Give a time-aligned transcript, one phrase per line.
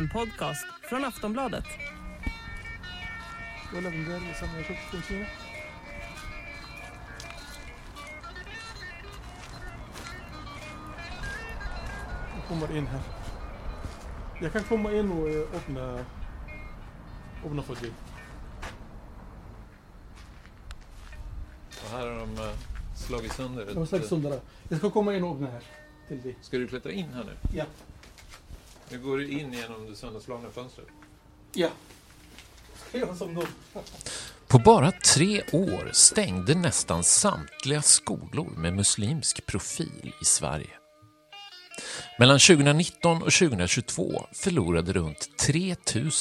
[0.00, 1.64] en podcast från Aftonbladet.
[12.34, 13.00] Jag kommer in här.
[14.40, 16.04] Jag kan komma in och eh, öppna,
[17.44, 17.92] öppna för dig.
[21.84, 22.54] Och här har de eh,
[22.96, 24.40] slagit sönder De har slagit eh, sönder det.
[24.68, 25.62] Jag ska komma in och öppna här
[26.08, 26.36] till dig.
[26.40, 27.36] Ska du klättra in här nu?
[27.54, 27.64] Ja.
[28.90, 30.86] Nu går du in genom det sönderslagna fönstret.
[31.52, 31.68] Ja.
[32.92, 33.46] Jag som?
[34.48, 40.70] På bara tre år stängde nästan samtliga skolor med muslimsk profil i Sverige.
[42.18, 45.76] Mellan 2019 och 2022 förlorade runt 3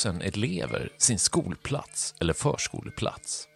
[0.06, 3.48] 000 elever sin skolplats eller förskoleplats.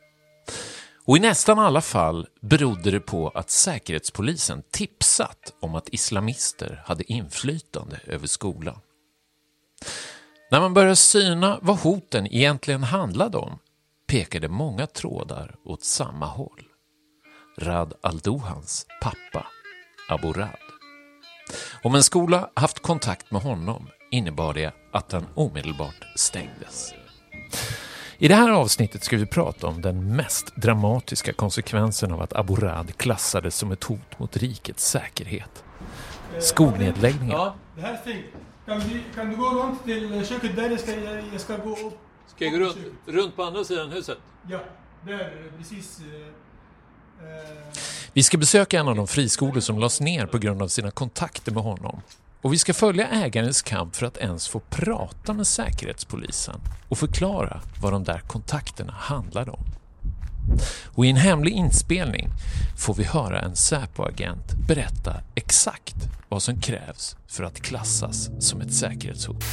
[1.05, 7.11] Och i nästan alla fall berodde det på att Säkerhetspolisen tipsat om att islamister hade
[7.11, 8.80] inflytande över skolan.
[10.54, 13.59] När man började syna vad hoten egentligen handlade om
[14.08, 16.64] pekade många trådar åt samma håll.
[17.58, 19.48] Rad al-Dohans pappa,
[20.10, 20.58] Abu Rad.
[21.84, 26.94] Om en skola haft kontakt med honom innebar det att den omedelbart stängdes.
[28.17, 32.56] I det här avsnittet ska vi prata om den mest dramatiska konsekvensen av att Abu
[32.56, 35.64] Rad klassades som ett hot mot rikets säkerhet.
[36.40, 37.38] Skolnedläggningen.
[37.38, 38.26] Ja, det här är fint.
[38.66, 40.69] Kan, vi, kan du gå runt till köket där?
[40.69, 41.97] Jag ska, jag, jag ska gå upp.
[42.36, 44.17] Ska jag gå runt, runt på andra sidan huset?
[44.50, 44.59] Ja,
[45.05, 46.00] där precis.
[46.00, 47.58] eh, eh,
[48.14, 51.52] Vi ska besöka en av de friskolor som lades ner på grund av sina kontakter
[51.52, 52.02] med honom.
[52.42, 57.61] Och vi ska följa ägarens kamp för att ens få prata med Säkerhetspolisen och förklara
[57.81, 59.64] vad de där kontakterna handlade om.
[60.95, 62.27] Och i en hemlig inspelning
[62.77, 65.95] får vi höra en Säpo-agent berätta exakt
[66.30, 69.44] vad som krävs för att klassas som ett säkerhetshot.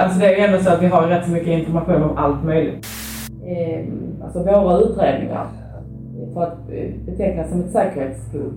[0.00, 2.44] Alltså det är ju ändå så att vi har rätt så mycket information om allt
[2.44, 2.86] möjligt.
[3.46, 3.84] Eh,
[4.24, 5.48] alltså våra utredningar
[6.34, 8.54] för att eh, betecknas som ett säkerhetshot.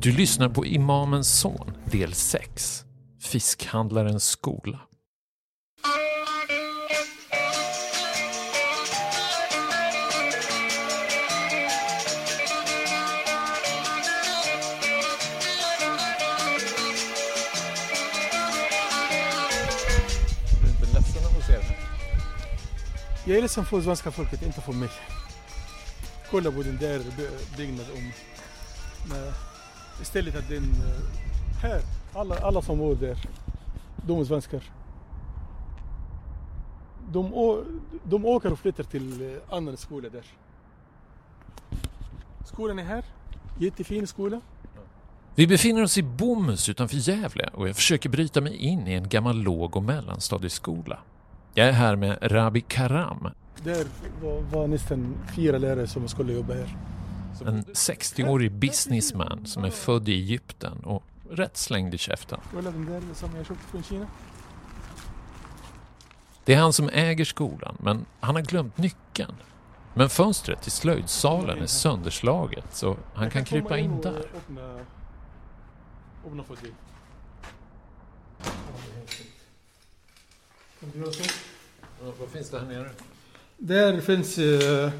[0.00, 2.84] Du lyssnar på Imamens son, del 6.
[3.20, 4.78] Fiskhandlarens skola.
[23.24, 24.88] Jag är ledsen för svenska folket, inte för mig.
[26.30, 27.00] Kolla på den där
[27.56, 27.92] byggnaden.
[27.96, 28.12] Om,
[30.00, 30.62] istället att den...
[30.62, 31.80] Eh, här,
[32.12, 33.18] alla, alla som bor där,
[34.06, 34.62] de är svenskar.
[37.08, 37.64] De, å,
[38.04, 40.24] de åker och flyttar till eh, annan skola där.
[42.44, 43.04] Skolan är här,
[43.58, 44.40] jättefin skola.
[45.34, 49.08] Vi befinner oss i Bomhus utanför Gävle och jag försöker bryta mig in i en
[49.08, 50.98] gammal låg och mellanstadieskola.
[51.54, 53.28] Jag är här med Rabi Karam,
[53.64, 53.86] Där
[54.22, 56.76] var, var nästan fyra lärare som skulle jobba här.
[57.46, 62.40] en 60-årig businessman som är född i Egypten och rätt slängd i käften.
[62.54, 64.06] Kolla den där som jag köpte från Kina.
[66.44, 69.34] Det är han som äger skolan, men han har glömt nyckeln.
[69.94, 74.18] Men fönstret till slöjdsalen är sönderslaget så han kan krypa in där.
[74.36, 74.80] Öppna,
[76.26, 76.72] öppna för dig.
[78.42, 78.52] Kan
[78.86, 79.22] du göra så?
[80.82, 82.90] Ja, vad finns det här nere?
[83.58, 84.38] Där finns...
[84.38, 84.90] eh,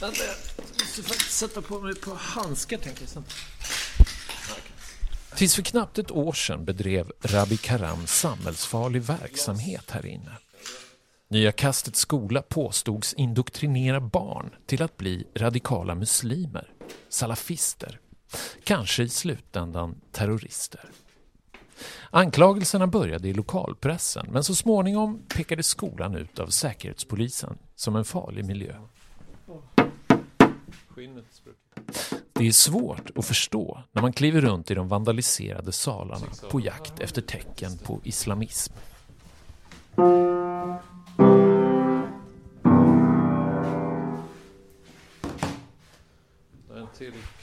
[0.00, 0.36] Vänta, jag
[0.80, 3.24] måste faktiskt sätta på mig på handskar tänker jag sen.
[5.36, 10.32] Tills för knappt ett år sedan bedrev Rabi Karam samhällsfarlig verksamhet här inne.
[11.28, 16.72] Nya Kastets skola påstods indoktrinera barn till att bli radikala muslimer,
[17.08, 18.00] salafister,
[18.64, 20.90] kanske i slutändan terrorister.
[22.10, 28.44] Anklagelserna började i lokalpressen men så småningom pekades skolan ut av Säkerhetspolisen som en farlig
[28.44, 28.74] miljö.
[32.32, 37.00] Det är svårt att förstå när man kliver runt i de vandaliserade salarna på jakt
[37.00, 38.72] efter tecken på islamism.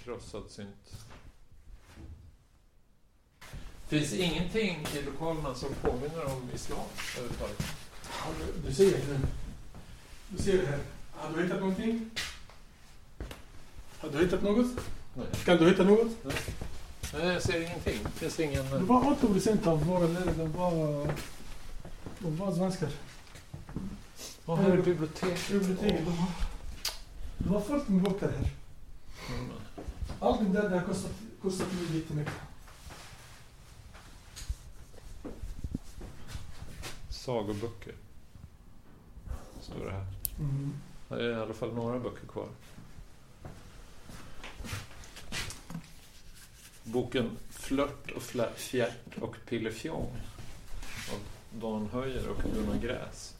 [0.03, 0.95] Krossad synt.
[3.87, 6.79] Finns ingenting i lokalerna som påminner om islam
[7.17, 7.63] överhuvudtaget?
[8.65, 9.19] du- ser det.
[10.29, 10.79] Du ser det här.
[11.11, 12.09] Har du hittat någonting?
[13.99, 14.71] Har du hittat något?
[15.13, 15.25] Nej.
[15.45, 16.11] Kan du hitta något?
[17.13, 17.99] Nej, jag ser ingenting.
[18.15, 18.69] Finns ingen...
[18.71, 21.07] Det var 80 procent av våra lärare, de var,
[22.19, 22.89] de var svenskar.
[24.45, 25.49] Och här är bibliotek.
[25.49, 26.27] Biblioteket, har...
[27.37, 28.49] Det var fullt med böcker här.
[30.21, 32.33] Allt det där har kostat, kostat mig jättemycket.
[37.09, 37.93] Sagoböcker.
[39.61, 40.05] Står det här.
[40.39, 40.73] Mm.
[41.09, 42.47] Det är i alla fall några böcker kvar.
[46.83, 50.07] Boken Flört och flä- fjärt och pillefjong
[51.13, 51.19] av
[51.59, 53.35] Dan Höjer och Gunnar Gräs.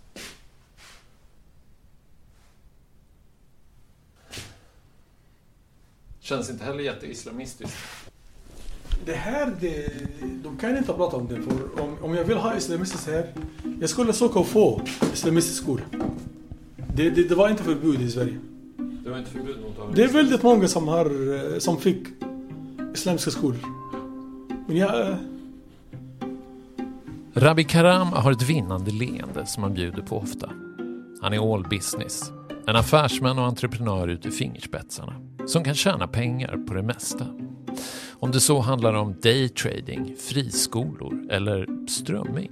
[6.31, 7.78] Känns inte heller jätteislamistiskt.
[9.06, 9.92] Det här, det,
[10.44, 11.42] de kan inte prata om det.
[11.42, 13.33] För om, om jag vill ha islamistiskt här,
[13.80, 14.81] jag skulle söka och få
[15.13, 15.81] islamistisk skola.
[16.95, 18.38] Det, det, det var inte förbud i Sverige.
[19.04, 21.06] Det var inte förbud mot att ha Det är väldigt många som, har,
[21.54, 22.07] eh, som fick
[22.94, 23.60] islamiska skolor.
[24.68, 25.10] Men jag...
[25.10, 25.16] eh,
[27.34, 30.51] Rabbi Karam har ett vinnande leende som han bjuder på ofta.
[31.22, 32.31] Han är all business.
[32.68, 35.31] En affärsman och entreprenör ut i fingerspetsarna.
[35.47, 37.27] Som kan tjäna pengar på det mesta.
[38.11, 42.51] Om det så handlar om daytrading, friskolor eller strömming.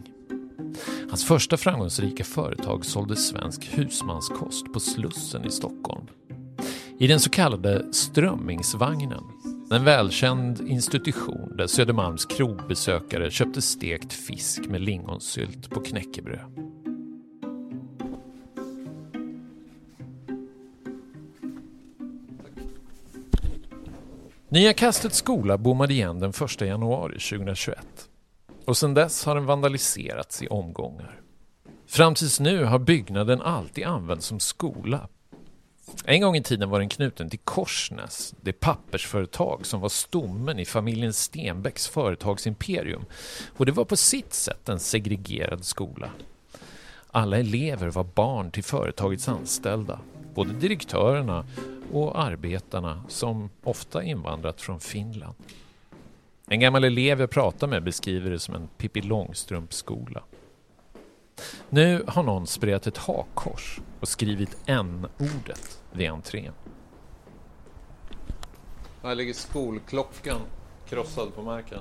[1.09, 6.07] Hans första framgångsrika företag sålde svensk husmanskost på Slussen i Stockholm.
[6.99, 9.23] I den så kallade strömmingsvagnen,
[9.71, 16.68] en välkänd institution där Södermalms krogbesökare köpte stekt fisk med lingonsylt på knäckebröd.
[24.51, 27.77] Nya Kastets skola bommade igen den 1 januari 2021.
[28.65, 31.21] Och sedan dess har den vandaliserats i omgångar.
[31.87, 35.07] Fram tills nu har byggnaden alltid använts som skola.
[36.05, 40.65] En gång i tiden var den knuten till Korsnäs, det pappersföretag som var stommen i
[40.65, 43.05] familjen Stenbecks företagsimperium.
[43.57, 46.09] Och det var på sitt sätt en segregerad skola.
[47.11, 49.99] Alla elever var barn till företagets anställda,
[50.39, 51.45] både direktörerna
[51.91, 55.35] och arbetarna som ofta invandrat från Finland.
[56.47, 60.23] En gammal elev jag pratade med beskriver det som en Pippi Långstrump-skola.
[61.69, 66.53] Nu har någon sprejat ett hakkors och skrivit n-ordet vid entrén.
[69.03, 70.41] Här ligger skolklockan
[70.89, 71.79] krossad på marken.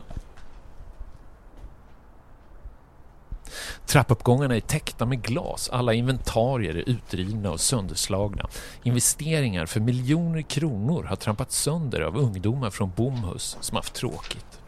[3.86, 8.48] Trappuppgångarna är täckta med glas, alla inventarier är utrivna och sönderslagna.
[8.82, 14.60] Investeringar för miljoner kronor har trampats sönder av ungdomar från Bomhus som haft tråkigt.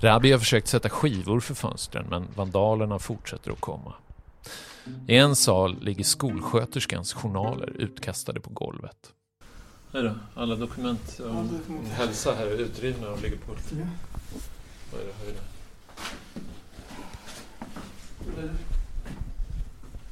[0.00, 3.94] Rabi har försökt sätta skivor för fönstren men vandalerna fortsätter att komma.
[5.06, 9.12] I en sal ligger skolsköterskans journaler utkastade på golvet.
[9.92, 11.60] Här då, alla dokument om,
[11.92, 13.52] hälsa här är utrivna och ligger på...
[14.92, 15.30] Vad är det?
[15.30, 15.57] Är det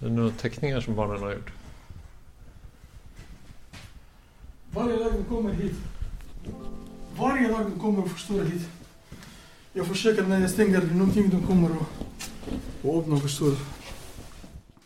[0.00, 1.52] några teckningar som barnen har gjort?
[4.70, 5.74] Varje dag de kommer hit.
[7.18, 8.68] Varje dag de kommer och förstör hit.
[9.72, 11.86] Jag försöker när jag stänger någonting, de kommer och,
[12.88, 13.56] och öppnar och förstör.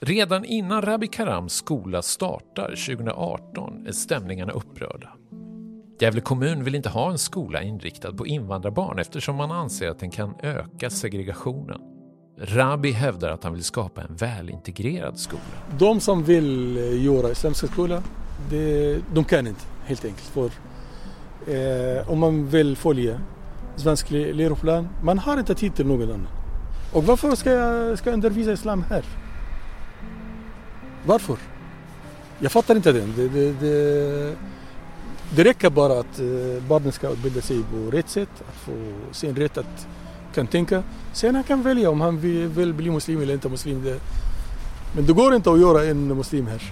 [0.00, 5.08] Redan innan Rabbi Karams skola startar 2018 är stämningarna upprörda.
[6.00, 10.10] Gävle kommun vill inte ha en skola inriktad på invandrarbarn eftersom man anser att den
[10.10, 11.99] kan öka segregationen.
[12.42, 15.42] Rabi hävdar att han vill skapa en välintegrerad skola.
[15.78, 18.02] De som vill eh, göra islamiska skola,
[18.50, 20.28] det, de kan inte helt enkelt.
[20.28, 20.50] För
[21.52, 23.20] eh, om man vill följa
[23.76, 26.28] svensk läroplan, man har inte tid till någon annan.
[26.92, 29.04] Och varför ska jag ska undervisa islam här?
[31.06, 31.36] Varför?
[32.38, 33.14] Jag fattar inte den.
[33.16, 34.36] Det, det, det,
[35.36, 38.72] det räcker bara att eh, barnen ska utbilda sig på rätt sätt, att få
[39.12, 39.86] sin rätt att
[40.34, 40.82] kan tänka.
[41.12, 43.84] Sen han kan välja om han vill, vill bli muslim eller inte muslim.
[43.84, 44.00] Det,
[44.96, 46.62] men det går inte att göra en muslim här.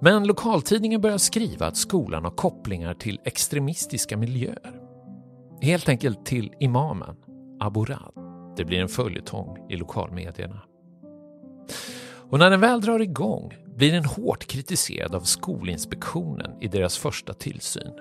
[0.00, 4.80] Men lokaltidningen börjar skriva att skolan har kopplingar till extremistiska miljöer.
[5.62, 7.16] Helt enkelt till imamen,
[7.60, 8.12] Abu Rad.
[8.56, 10.62] Det blir en följetong i lokalmedierna.
[12.30, 17.34] Och när den väl drar igång blir den hårt kritiserad av Skolinspektionen i deras första
[17.34, 17.92] tillsyn.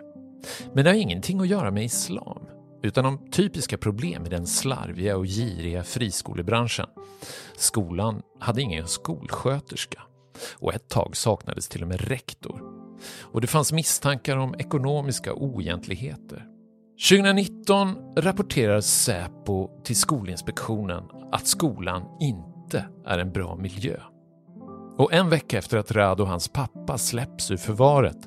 [0.74, 2.46] Men det har ingenting att göra med islam,
[2.84, 6.88] utan om typiska problem i den slarviga och giriga friskolebranschen.
[7.58, 10.02] Skolan hade ingen skolsköterska
[10.56, 12.62] och ett tag saknades till och med rektor.
[13.22, 16.48] Och det fanns misstankar om ekonomiska oegentligheter.
[17.10, 23.98] 2019 rapporterar Säpo till Skolinspektionen att skolan inte är en bra miljö.
[24.98, 28.18] Och en vecka efter att Rad och hans pappa släpps ur förvaret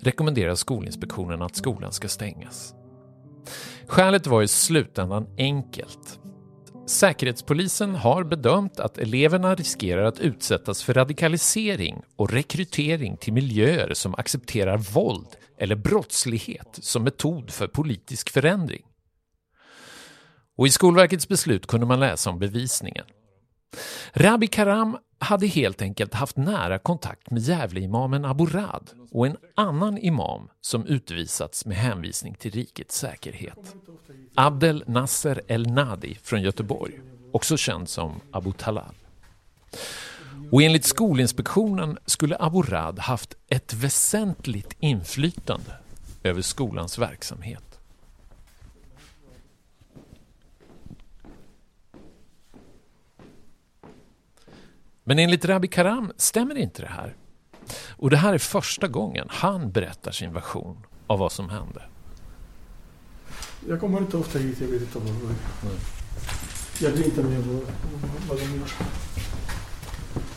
[0.00, 2.74] rekommenderar Skolinspektionen att skolan ska stängas.
[3.86, 6.20] Skälet var i slutändan enkelt.
[6.86, 14.14] Säkerhetspolisen har bedömt att eleverna riskerar att utsättas för radikalisering och rekrytering till miljöer som
[14.14, 18.82] accepterar våld eller brottslighet som metod för politisk förändring.
[20.58, 23.04] Och i Skolverkets beslut kunde man läsa om bevisningen.
[24.12, 29.98] Rabbi Karam hade helt enkelt haft nära kontakt med Gävleimamen Abu Rad och en annan
[29.98, 33.74] imam som utvisats med hänvisning till rikets säkerhet.
[34.34, 37.00] Abdel Nasser El Nadi från Göteborg,
[37.32, 38.94] också känd som Abu Talal.
[40.52, 45.72] Och enligt Skolinspektionen skulle Abu Rad haft ett väsentligt inflytande
[46.22, 47.65] över skolans verksamhet.
[55.08, 57.16] Men enligt Rabi Karam stämmer inte det här.
[57.88, 61.82] Och det här är första gången han berättar sin version av vad som hände.
[63.68, 65.78] Jag kommer inte ofta hit, jag vet inte vad det är.
[66.84, 67.62] Jag blir inte med vad,
[68.28, 68.68] vad de gör.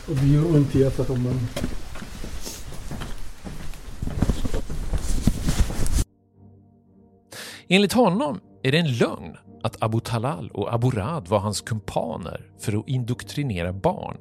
[0.08, 1.40] Och det gör ont i hjärtat om man...
[7.68, 12.50] Enligt honom är det en lögn att Abu Talal och Abu Rad var hans kumpaner
[12.58, 14.16] för att indoktrinera barn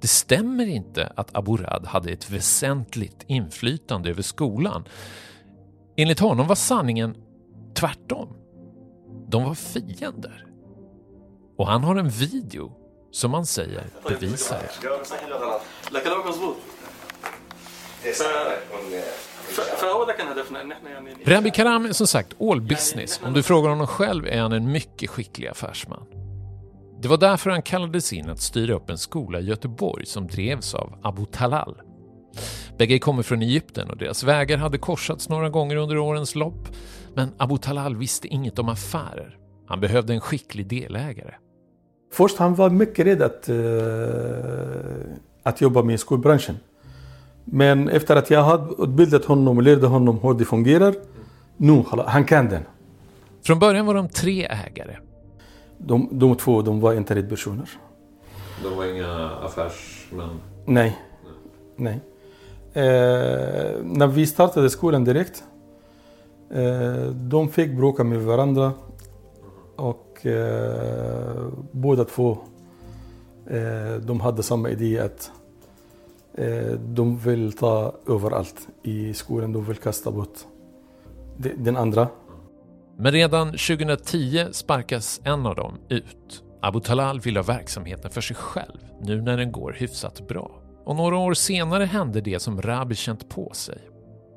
[0.00, 4.84] det stämmer inte att Aburad hade ett väsentligt inflytande över skolan.
[5.96, 7.16] Enligt honom var sanningen
[7.74, 8.36] tvärtom.
[9.28, 10.46] De var fiender.
[11.56, 12.72] Och han har en video
[13.10, 14.88] som han säger bevisar det.
[21.24, 23.20] Rabbi Karam är som sagt all business.
[23.24, 26.06] Om du frågar honom själv är han en mycket skicklig affärsman.
[27.02, 30.74] Det var därför han kallades in att styra upp en skola i Göteborg som drevs
[30.74, 31.82] av Abu Talal.
[32.78, 36.68] Bägge kommer från Egypten och deras vägar hade korsats några gånger under årens lopp.
[37.14, 39.36] Men Abu Talal visste inget om affärer.
[39.66, 41.34] Han behövde en skicklig delägare.
[42.12, 43.64] Först han var mycket rädd att, uh,
[45.42, 46.56] att jobba med skolbranschen.
[47.44, 50.94] Men efter att jag hade utbildat honom och lärde honom hur det fungerar,
[51.56, 52.62] nu han kan den.
[53.42, 54.96] Från början var de tre ägare
[55.86, 57.68] de, de två de var inte rätt personer.
[58.62, 60.40] De var inga affärsmän?
[60.64, 60.98] Nej.
[61.76, 62.00] Nej.
[62.72, 65.44] Eh, när vi startade skolan direkt,
[66.50, 68.72] eh, de fick bråka med varandra.
[69.76, 72.38] Och eh, båda två,
[73.46, 75.30] eh, de hade samma idé att
[76.34, 79.52] eh, de vill ta över allt i skolan.
[79.52, 80.38] De vill kasta bort
[81.56, 82.08] den andra.
[83.02, 86.44] Men redan 2010 sparkas en av dem ut.
[86.62, 90.62] Abu Talal vill ha verksamheten för sig själv, nu när den går hyfsat bra.
[90.84, 93.78] Och några år senare hände det som Rabi känt på sig.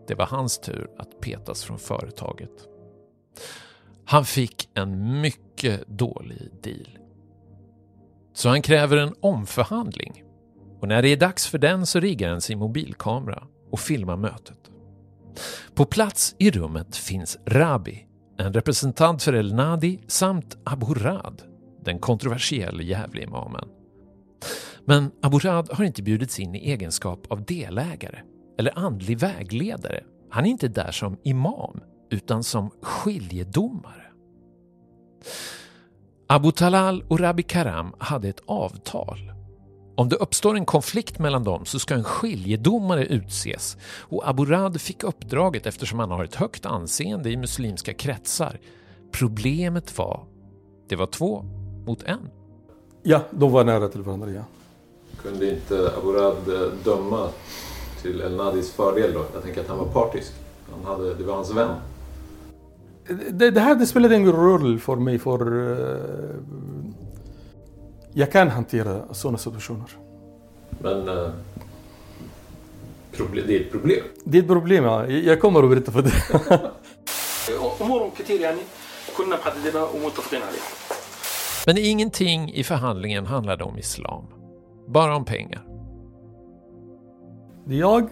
[0.08, 2.68] Det var hans tur att petas från företaget.
[4.06, 6.98] Han fick en mycket dålig deal.
[8.34, 10.24] Så han kräver en omförhandling.
[10.80, 14.60] Och när det är dags för den så riggar han sin mobilkamera och filmar mötet.
[15.76, 18.08] På plats i rummet finns Rabi
[18.44, 21.42] en representant för El Nadi samt Abu Rad,
[21.86, 23.70] den kontroversiella Gävleimamen.
[24.86, 28.20] Men Abu Rad har inte bjudits in i egenskap av delägare
[28.60, 30.04] eller andlig vägledare.
[30.30, 31.80] Han är inte där som imam,
[32.12, 34.04] utan som skiljedomare.
[36.28, 39.33] Abu Talal och Rabbi Karam hade ett avtal
[39.96, 44.82] om det uppstår en konflikt mellan dem så ska en skiljedomare utses och Abu Rad
[44.82, 48.60] fick uppdraget eftersom han har ett högt anseende i muslimska kretsar.
[49.12, 50.24] Problemet var,
[50.90, 51.46] det var två
[51.86, 52.30] mot en.
[53.04, 54.44] Ja, de var nära till varandra, ja.
[55.22, 57.30] Kunde inte Abu Rad eh, döma
[58.02, 59.26] till El Nadis fördel då?
[59.34, 60.34] Jag tänker att han var partisk.
[60.72, 61.76] Han hade, det var hans vän.
[63.32, 65.78] Det, det här det spelade ingen roll för mig för uh,
[68.14, 69.90] jag kan hantera sådana situationer.
[70.80, 71.30] Men eh,
[73.12, 74.04] problem, det är ett problem?
[74.24, 75.08] Det är ett problem, ja.
[75.08, 76.14] Jag kommer att berätta för dig.
[81.66, 84.26] Men ingenting i förhandlingen handlade om islam.
[84.88, 85.64] Bara om pengar.
[87.66, 88.10] Det är jag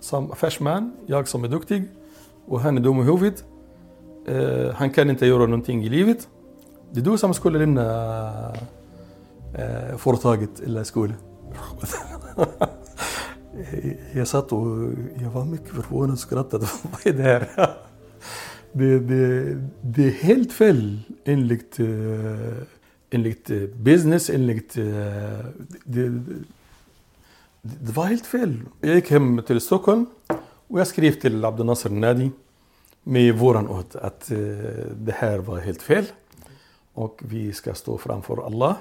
[0.00, 1.82] som affärsman, jag som är duktig
[2.46, 3.44] och han är dum i huvudet.
[4.28, 6.28] Uh, han kan inte göra någonting i livet.
[6.92, 7.82] Det är du som skulle lämna
[8.54, 8.62] eh,
[9.58, 11.16] Eh, företaget eller skolan.
[14.12, 16.66] jag satt och jag var mycket förvånad och skrattade.
[16.82, 17.48] Vad är det här?
[18.72, 21.86] det, det, det är helt fel enligt, eh,
[23.10, 24.74] enligt eh, business, enligt...
[25.84, 26.22] Det,
[27.62, 28.60] det var helt fel.
[28.80, 30.06] Jag gick hem till Stockholm
[30.68, 32.30] och jag skrev till Abdel Nasser Nadi
[33.02, 34.26] med våran ord att
[34.96, 36.04] det här var helt fel.
[36.94, 38.76] och vi ska stå framför Allah.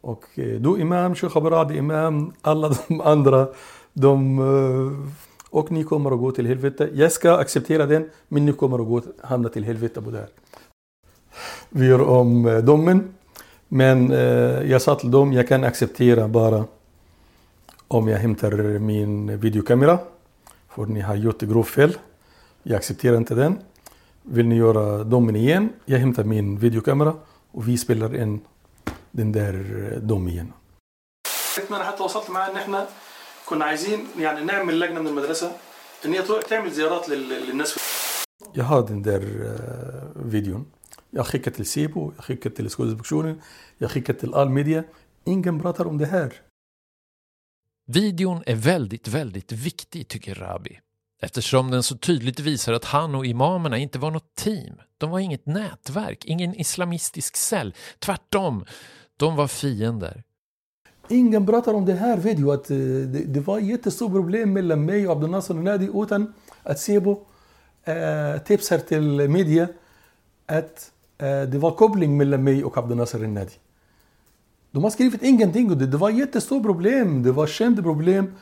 [0.00, 3.48] Och eh, du imam, Sheikh Abrad imam, alla de andra,
[3.92, 5.12] de, eh,
[5.50, 6.90] och ni kommer att gå till helvete.
[6.94, 10.28] Jag ska acceptera den, men ni kommer att gå, hamna till helvete på det här.
[11.68, 13.14] Vi gör om eh, domen,
[13.68, 14.10] men
[14.70, 16.64] jag sa till dem, jag kan acceptera bara
[17.88, 19.98] om jag hämtar min videokamera.
[20.68, 21.96] För ni har gjort grovt fel.
[22.62, 23.58] Jag accepterar inte den.
[24.22, 25.68] Vill ni göra domen igen?
[25.84, 27.14] Jag hämtar min videokamera
[27.50, 28.40] och vi spelar in
[29.11, 29.53] den där
[30.01, 30.51] dom igen.
[31.71, 32.87] انا حتى وصلت معاه ان احنا
[33.45, 35.57] كنا عايزين يعني نعمل لجنه من المدرسه
[36.05, 37.79] ان هي تروح تعمل زيارات لل- للناس في
[38.53, 40.65] Jag har den där eh, videon.
[41.09, 43.41] Jag har skickat till Sebo, jag har skickat till Skådespelaren,
[43.77, 44.83] jag har skickat till all media.
[45.25, 46.33] Ingen pratar om det här.
[47.87, 50.79] Videon är väldigt, väldigt viktig, tycker Rabi.
[51.21, 54.73] Eftersom den så tydligt visar att han och imamerna inte var något team.
[54.97, 57.73] De var inget nätverk, ingen islamistisk cell.
[57.99, 58.65] Tvärtom,
[59.20, 60.22] de var fiender.
[61.08, 64.84] Ingen pratar om det här video att eh, det, det var ett jättestort problem mellan
[64.84, 67.26] mig och Abdel Nasser Nadi utan att Sebo
[67.84, 69.68] eh, tipsar till media
[70.46, 73.52] att eh, det var koppling mellan mig och Abdel Nasser Nadi.
[74.70, 77.22] De har skrivit ingenting och det, det var ett jättestort problem.
[77.22, 78.34] Det var känt problem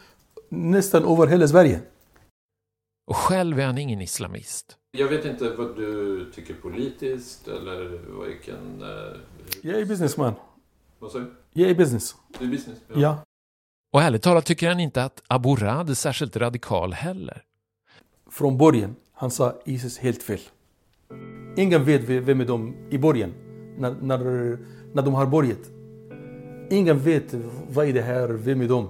[0.49, 1.80] nästan över hela Sverige.
[3.11, 4.76] Och själv är han ingen islamist.
[4.90, 8.82] Jag vet inte vad du tycker politiskt eller vilken...
[8.82, 9.16] Eh,
[9.62, 10.35] Jag är businessman.
[10.99, 11.33] Vad sa du?
[11.52, 12.14] Jag är business.
[12.38, 12.78] Du är business?
[12.95, 13.19] Ja.
[13.93, 17.43] Och ärligt talat tycker han inte att Abu Rad är särskilt radikal heller.
[18.31, 20.40] Från början, han sa Isis helt fel.
[21.57, 23.33] Ingen vet vem är de i början,
[23.78, 24.19] när, när,
[24.93, 25.71] när de har börjat.
[26.71, 27.35] Ingen vet
[27.71, 28.88] vad är det här, vem är de?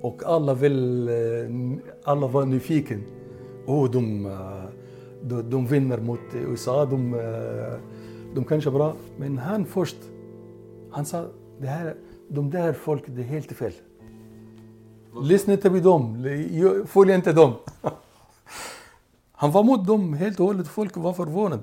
[0.00, 1.14] Och alla, vill, eh,
[2.04, 2.96] alla var nyfikna.
[3.66, 4.64] Oh, de, eh,
[5.22, 7.78] de, de vinner mot USA, de, eh,
[8.34, 8.94] de kanske är bra.
[9.16, 9.96] Men han först,
[10.92, 11.26] han sa
[11.60, 11.96] det här,
[12.28, 13.72] de där folk, det är helt fel.
[15.22, 16.24] Lyssna inte på dem,
[16.86, 17.52] följ inte dem.
[19.32, 21.62] Han var mot dem helt och hållet, folk var förvånade.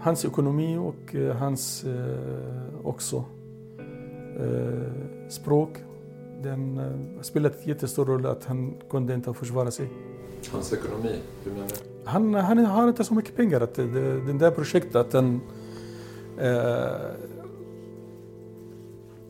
[0.00, 3.24] Hans ekonomi och eh, hans eh, också
[4.40, 5.78] eh, språk,
[6.42, 6.80] den
[7.22, 9.88] spelade jättestor roll att han kunde inte försvara sig.
[10.52, 11.74] Hans ekonomi, hur menar du?
[12.04, 13.60] Han, han har inte så mycket pengar.
[13.60, 15.40] Att det, den där projektet, att han
[16.38, 16.92] eh,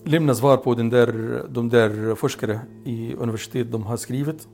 [0.05, 4.49] lämnar svar på den där, de där forskare i universitet de har skrivit.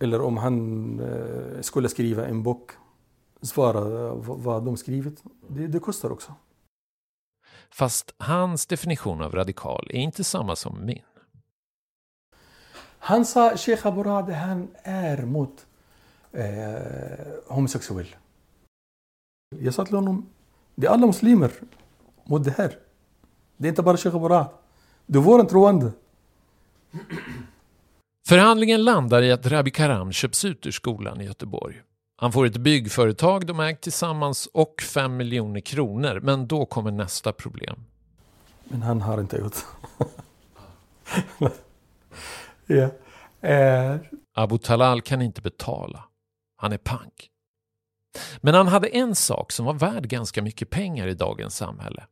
[0.00, 2.70] Eller om han eh, skulle skriva en bok,
[3.42, 5.22] svara vad de skrivit.
[5.48, 6.34] Det, det kostar också.
[7.70, 11.02] Fast hans definition av radikal är inte samma som min.
[12.98, 15.66] Han sa, Sheikh Aburad, han är mot
[16.32, 18.16] eh, homosexuell.
[19.58, 20.26] Jag sa till honom,
[20.74, 21.52] det är alla muslimer
[22.24, 22.78] mot det här.
[23.58, 24.46] Det är inte bara Sheikh Aburad.
[25.06, 25.92] Det är våran troende.
[28.28, 31.82] Förhandlingen landar i att Rabi Karam köps ut ur skolan i Göteborg.
[32.16, 37.32] Han får ett byggföretag de ägt tillsammans och 5 miljoner kronor, men då kommer nästa
[37.32, 37.84] problem.
[38.64, 39.56] Men han har inte gjort.
[42.66, 42.90] ja.
[43.48, 43.96] eh,
[44.34, 46.04] Abu Talal kan inte betala.
[46.56, 47.30] Han är pank.
[48.40, 52.06] Men han hade en sak som var värd ganska mycket pengar i dagens samhälle.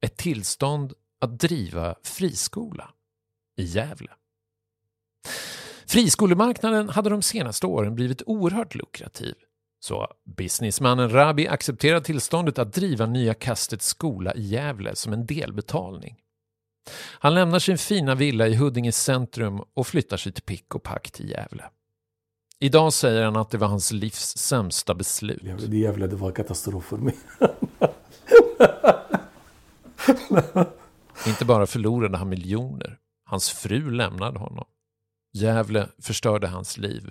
[0.00, 2.90] Ett tillstånd att driva friskola
[3.56, 4.10] i Gävle.
[5.86, 9.34] Friskolemarknaden hade de senaste åren blivit oerhört lukrativ.
[9.80, 16.16] Så businessmannen Rabi accepterar tillståndet att driva Nya Kastets skola i Gävle som en delbetalning.
[16.94, 21.30] Han lämnar sin fina villa i Huddinge centrum och flyttar sitt pick och pack till
[21.30, 21.64] Gävle.
[22.60, 25.42] Idag säger han att det var hans livs sämsta beslut.
[25.68, 27.16] det det var katastrof för mig.
[31.26, 34.64] Inte bara förlorade han miljoner, hans fru lämnade honom.
[35.32, 37.10] Gävle förstörde hans liv.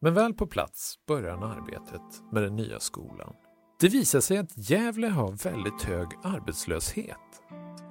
[0.00, 3.34] Men väl på plats börjar han arbetet med den nya skolan.
[3.80, 7.42] Det visar sig att Gävle har väldigt hög arbetslöshet.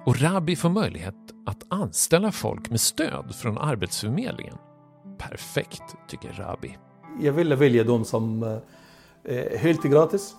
[0.06, 1.14] Och Rabi får möjlighet
[1.46, 4.56] att anställa folk med stöd från Arbetsförmedlingen.
[5.18, 6.78] Perfekt, tycker Rabi.
[7.20, 8.42] Jag ville välja de som
[9.24, 10.36] är helt gratis.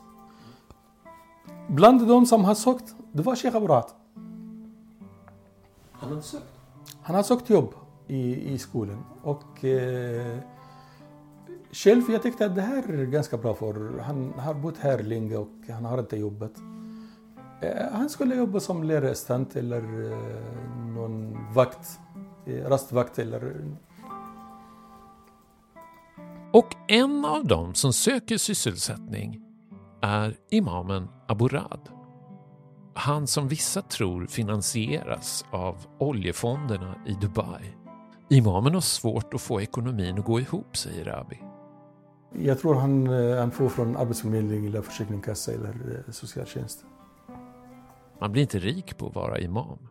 [1.67, 3.95] Bland de som har sökt, det var Sheikh Aburat.
[5.91, 6.45] Han hade sökt?
[7.01, 7.73] Han har sökt jobb
[8.07, 9.03] i, i skolan.
[9.21, 10.37] Och eh,
[11.71, 15.37] själv jag tyckte att det här är ganska bra för han har bott här länge
[15.37, 16.51] och han har inte jobbat.
[17.61, 21.99] Eh, han skulle jobba som lärarassistent eller eh, någon vakt,
[22.45, 23.65] eh, rastvakt eller...
[26.53, 29.52] Och en av dem som söker sysselsättning
[30.03, 31.89] är imamen Abu Rad.
[32.93, 37.75] Han som vissa tror finansieras av oljefonderna i Dubai.
[38.29, 41.41] Imamen har svårt att få ekonomin att gå ihop, säger Rabi.
[42.39, 46.85] Jag tror han, eh, han får från Arbetsförmedlingen eller Försäkringskassa eller eh, socialtjänst.
[48.19, 49.87] Man blir inte rik på att vara imam.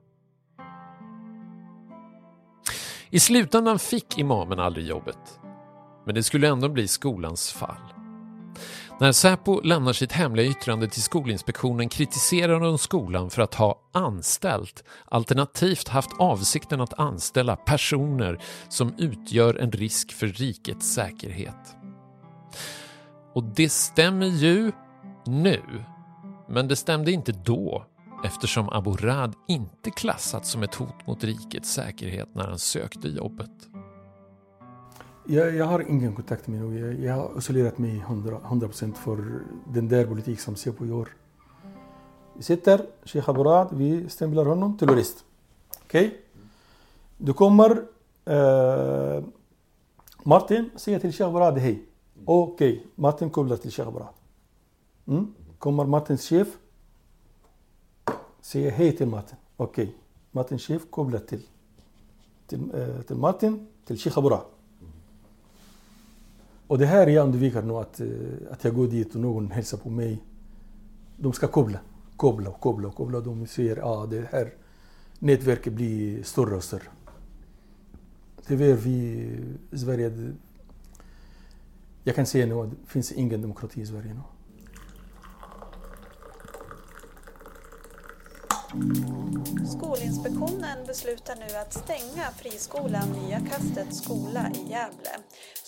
[3.11, 5.41] I slutändan fick imamen aldrig jobbet.
[6.07, 8.02] Men det skulle ändå bli skolans fall.
[9.01, 14.85] När Säpo lämnar sitt hemliga yttrande till Skolinspektionen kritiserar de skolan för att ha anställt,
[15.05, 21.77] alternativt haft avsikten att anställa personer som utgör en risk för rikets säkerhet.
[23.35, 24.73] Och det stämmer ju
[25.27, 25.63] nu,
[26.49, 27.87] men det stämde inte då
[28.25, 33.72] eftersom Aborad inte klassats som ett hot mot rikets säkerhet när han sökte jobbet.
[35.25, 36.77] Jag, jag har ingen kontakt med någon.
[36.77, 41.09] Jag, jag har isolerat mig 100, 100% för den där politik som Säpo gör.
[42.35, 45.25] Vi sitter, Sheikh Abu Rad, vi stämplar honom terrorist.
[45.85, 46.07] Okej?
[46.07, 46.19] Okay?
[47.19, 47.71] Du kommer,
[48.31, 49.25] uh,
[50.23, 51.83] Martin säger till Sheikh Abu Rad hej.
[52.25, 52.87] Okej, okay.
[52.95, 54.15] Martin kopplar till Sheikh Abu Rad.
[55.07, 55.35] Mm?
[55.59, 56.49] Kommer Martins chef,
[58.41, 59.37] säger hej till Martin.
[59.57, 59.95] Okej, okay.
[60.31, 61.43] Martins chef kopplar till,
[62.47, 64.45] till, uh, till Martin, till Sheikh Abu Rad.
[66.67, 68.07] Och det här jag undviker nu att, eh,
[68.51, 70.23] att jag går dit och någon hälsar på mig.
[71.17, 71.79] De ska koppla,
[72.17, 73.21] koppla och koppla och koppla.
[73.21, 74.55] De säger att ah, det här
[75.19, 76.89] nätverket blir större och större.
[78.47, 78.93] Tyvärr, vi
[79.71, 80.33] i Sverige,
[82.05, 84.21] jag kan säga nu att det finns ingen demokrati i Sverige nu.
[89.67, 95.11] Skolinspektionen beslutar nu att stänga friskolan Nya Kastets skola i Gävle.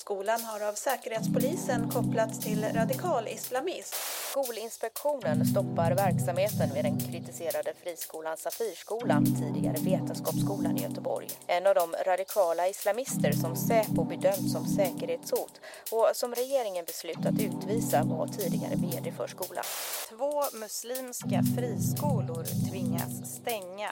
[0.05, 3.95] Skolan har av Säkerhetspolisen kopplats till radikal islamism.
[4.31, 11.29] Skolinspektionen stoppar verksamheten vid den kritiserade friskolan Safirskolan, tidigare Vetenskapsskolan i Göteborg.
[11.47, 18.03] En av de radikala islamister som Säpo bedömt som säkerhetshot och som regeringen beslutat utvisa
[18.05, 19.65] var tidigare VD för skolan.
[20.09, 23.91] Två muslimska friskolor tvingas stänga.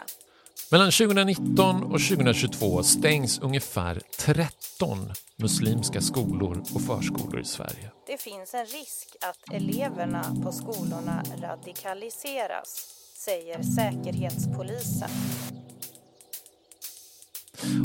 [0.72, 7.90] Mellan 2019 och 2022 stängs ungefär 13 muslimska skolor och förskolor i Sverige.
[8.06, 15.10] Det finns en risk att eleverna på skolorna radikaliseras, säger Säkerhetspolisen.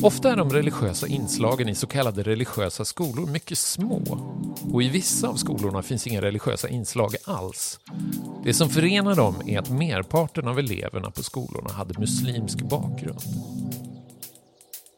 [0.04, 4.02] Ofta är de religiösa inslagen i så kallade religiösa skolor mycket små
[4.74, 7.80] och i vissa av skolorna finns inga religiösa inslag alls.
[8.44, 13.22] Det som förenar dem är att merparten av eleverna på skolorna hade muslimsk bakgrund.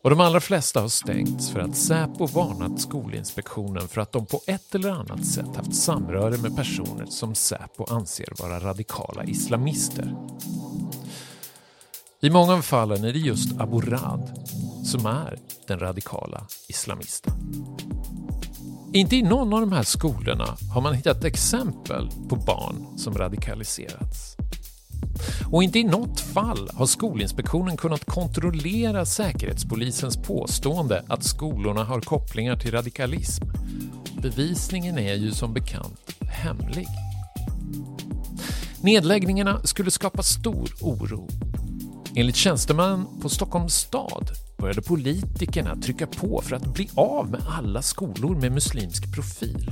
[0.04, 4.42] Och de allra flesta har stängts för att Säpo varnat Skolinspektionen för att de på
[4.48, 10.16] ett eller annat sätt haft samröre med personer som Säpo anser vara radikala islamister.
[12.22, 14.50] I många av fallen är det just Abu Rad
[14.90, 17.34] som är den radikala islamisten.
[18.94, 24.38] Inte i någon av de här skolorna har man hittat exempel på barn som radikaliserats.
[25.52, 32.56] Och inte i något fall har Skolinspektionen kunnat kontrollera Säkerhetspolisens påstående att skolorna har kopplingar
[32.56, 33.46] till radikalism.
[34.22, 36.88] Bevisningen är ju som bekant hemlig.
[38.82, 41.28] Nedläggningarna skulle skapa stor oro.
[42.16, 47.82] Enligt tjänstemän på Stockholms stad började politikerna trycka på för att bli av med alla
[47.82, 49.72] skolor med muslimsk profil.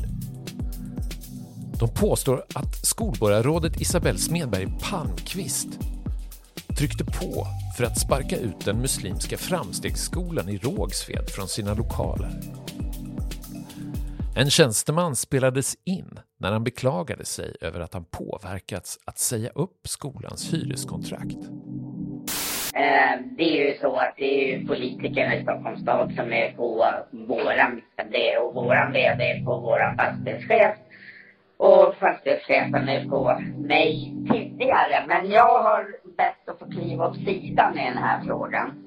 [1.79, 5.67] De påstår att skolborgarrådet Isabelle Smedberg Palmqvist
[6.77, 7.47] tryckte på
[7.77, 12.41] för att sparka ut den muslimska framstegsskolan i Rågsved från sina lokaler.
[14.35, 19.87] En tjänsteman spelades in när han beklagade sig över att han påverkats att säga upp
[19.87, 21.37] skolans hyreskontrakt.
[22.77, 26.51] Eh, det är ju så att det är ju politikerna i Stockholms stad som är
[26.51, 30.75] på våran VD och våran VD är på våran fastighetschef.
[31.57, 35.05] Och fastighetschefen är på mig tidigare.
[35.07, 35.85] Men jag har
[36.17, 38.86] bett att få kliva åt sidan i den här frågan.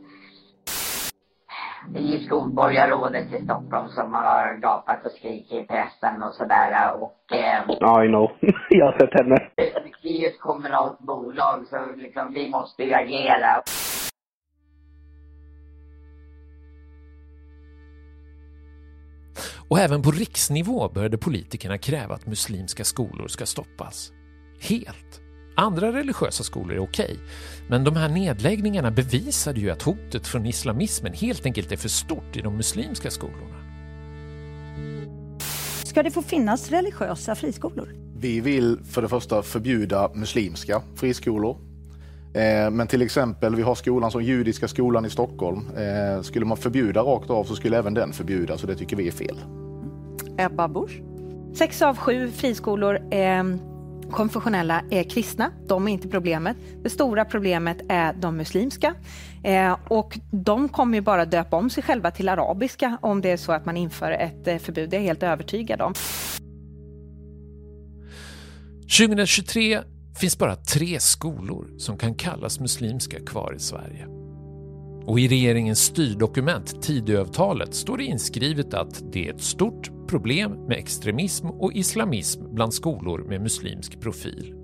[1.94, 7.32] Ju skolborgarrådet i Stockholm som har gapat och skrikit i pressen och sådär och...
[7.32, 8.30] Eh, I know.
[8.68, 9.50] jag har sett henne.
[10.02, 13.62] Vi är ju ett kommunalt bolag så liksom vi måste ju agera.
[19.70, 24.12] Och även på riksnivå började politikerna kräva att muslimska skolor ska stoppas.
[24.68, 25.29] Helt.
[25.54, 27.18] Andra religiösa skolor är okej,
[27.68, 32.36] men de här nedläggningarna bevisade ju att hotet från islamismen helt enkelt är för stort
[32.36, 33.56] i de muslimska skolorna.
[35.84, 37.88] ska det få finnas religiösa friskolor.
[38.16, 41.56] Vi vill för det första förbjuda muslimska friskolor.
[42.34, 45.66] Eh, men till exempel, vi har skolan som Judiska skolan i Stockholm.
[45.76, 49.08] Eh, skulle man förbjuda rakt av så skulle även den förbjudas och det tycker vi
[49.08, 49.36] är fel.
[50.38, 51.00] Ebba Busch?
[51.54, 53.44] Sex av sju friskolor eh,
[54.10, 55.50] konfessionella är kristna.
[55.66, 56.56] De är inte problemet.
[56.82, 58.94] Det stora problemet är de muslimska.
[59.44, 63.36] Eh, och de kommer ju bara döpa om sig själva till arabiska om det är
[63.36, 64.90] så att man inför ett eh, förbud.
[64.90, 65.94] Det är jag helt övertygad om.
[68.98, 69.80] 2023
[70.20, 74.06] finns bara tre skolor som kan kallas muslimska kvar i Sverige.
[75.06, 80.78] Och i regeringens styrdokument Tidöavtalet står det inskrivet att det är ett stort problem med
[80.78, 84.54] extremism och islamism bland skolor med muslimsk profil.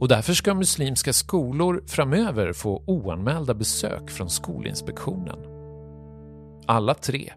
[0.00, 5.38] Och därför ska muslimska skolor framöver få oanmälda besök från Skolinspektionen.
[6.66, 7.32] Alla tre.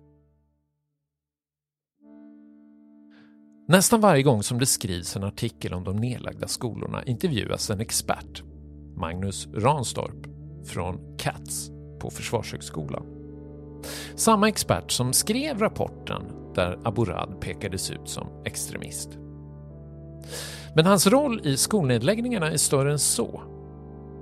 [3.68, 8.44] Nästan varje gång som det skrivs en artikel om de nedlagda skolorna intervjuas en expert,
[8.96, 10.28] Magnus Ranstorp
[10.68, 13.23] från CATS på Försvarshögskolan.
[14.16, 16.22] Samma expert som skrev rapporten
[16.56, 19.10] där Aburad pekades ut som extremist.
[20.76, 23.42] Men hans roll i skolnedläggningarna är större än så.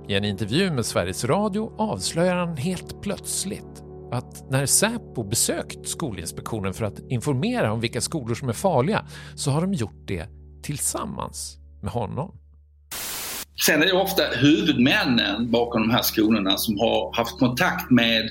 [0.08, 6.74] I en intervju med Sveriges Radio avslöjar han helt plötsligt att när Säpo besökt Skolinspektionen
[6.74, 10.26] för att informera om vilka skolor som är farliga så har de gjort det
[10.62, 12.38] tillsammans med honom.
[13.66, 18.30] Sen är det ofta huvudmännen bakom de här skolorna som har haft kontakt med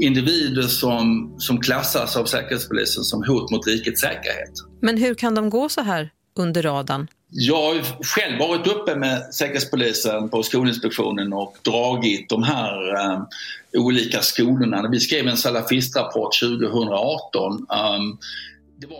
[0.00, 4.52] individer som, som klassas av Säkerhetspolisen som hot mot rikets säkerhet.
[4.80, 7.08] Men hur kan de gå så här under radarn?
[7.30, 12.72] Jag har själv varit uppe med Säkerhetspolisen på Skolinspektionen och dragit de här
[13.14, 13.26] um,
[13.72, 14.88] olika skolorna.
[14.90, 17.52] Vi skrev en salafistrapport 2018.
[17.52, 18.18] Um,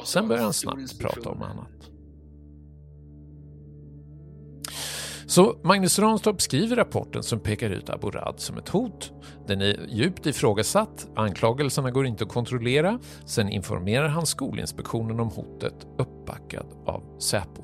[0.04, 1.68] Sen börjar han snabbt prata om annat.
[5.28, 9.12] Så Magnus Ranstorp skriver rapporten som pekar ut Abu Rad som ett hot.
[9.46, 12.98] Den är djupt ifrågasatt, anklagelserna går inte att kontrollera.
[13.24, 17.62] Sen informerar han Skolinspektionen om hotet, uppbackad av Säpo.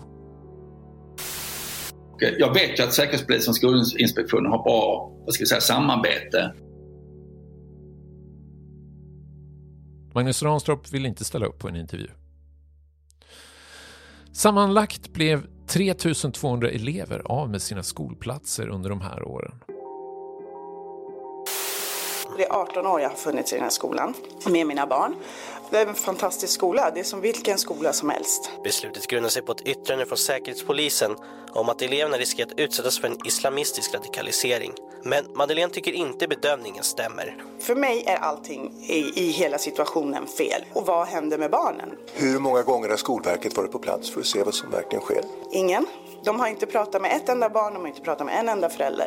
[2.39, 6.55] Jag vet ju att Säkerhetspolisen och Skolinspektionen har bra vad ska jag säga, samarbete.
[10.15, 12.09] Magnus Ranstorp vill inte ställa upp på en intervju.
[14.33, 19.53] Sammanlagt blev 3200 elever av med sina skolplatser under de här åren.
[22.37, 24.15] Det är 18 år jag har funnits i den här skolan
[24.47, 25.17] med mina barn.
[25.71, 26.91] Det är en fantastisk skola.
[26.95, 28.51] Det är som vilken skola som helst.
[28.65, 31.17] Beslutet grundar sig på ett yttrande från Säkerhetspolisen
[31.53, 34.73] om att eleverna riskerar att utsättas för en islamistisk radikalisering.
[35.05, 37.37] Men Madeleine tycker inte bedömningen stämmer.
[37.59, 40.65] För mig är allting i, i hela situationen fel.
[40.73, 41.91] Och vad händer med barnen?
[42.15, 45.25] Hur många gånger har Skolverket varit på plats för att se vad som verkligen sker?
[45.53, 45.87] Ingen.
[46.25, 48.71] De har inte pratat med ett enda barn, de har inte pratat med en enda
[48.71, 49.07] förälder.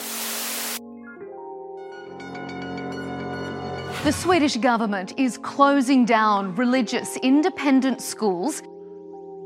[4.06, 8.64] The Swedish government is closing down religious independent schools.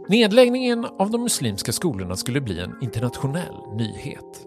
[0.07, 4.45] Nedläggningen av de muslimska skolorna skulle bli en internationell nyhet.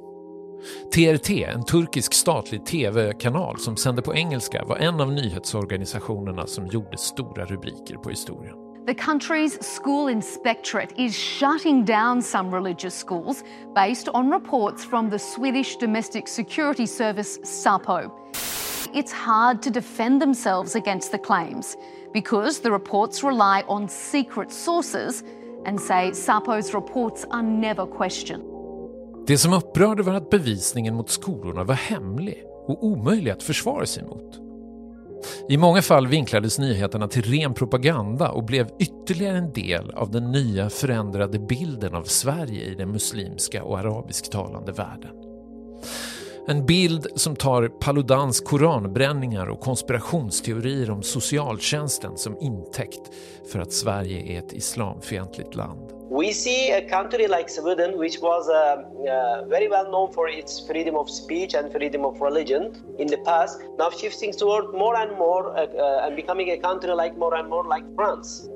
[0.94, 6.98] TRT, en turkisk statlig tv-kanal som sände på engelska, var en av nyhetsorganisationerna som gjorde
[6.98, 8.61] stora rubriker på historien.
[8.84, 13.44] The country's school inspectorate is shutting down some religious schools
[13.76, 18.10] based on reports from the Swedish Domestic Security Service, SAPO.
[18.92, 21.76] It's hard to defend themselves against the claims
[22.12, 25.22] because the reports rely on secret sources
[25.64, 28.42] and say SAPO's reports are never questioned.
[29.26, 34.04] Det som upprörde var att bevisningen mot skolorna var hemlig och omöjlig att försvara sig
[34.04, 34.51] mot.
[35.48, 40.32] I många fall vinklades nyheterna till ren propaganda och blev ytterligare en del av den
[40.32, 45.10] nya förändrade bilden av Sverige i den muslimska och arabisktalande världen.
[46.48, 53.10] En bild som tar Paludans koranbränningar och konspirationsteorier om socialtjänsten som intäkt
[53.52, 56.01] för att Sverige är ett islamfientligt land.
[56.12, 60.60] We see a country like Sweden, which was uh, uh, very well known for its
[60.66, 65.12] freedom of speech and freedom of religion in the past, now shifting toward more and
[65.16, 68.48] more uh, uh and becoming a country like more and more like France.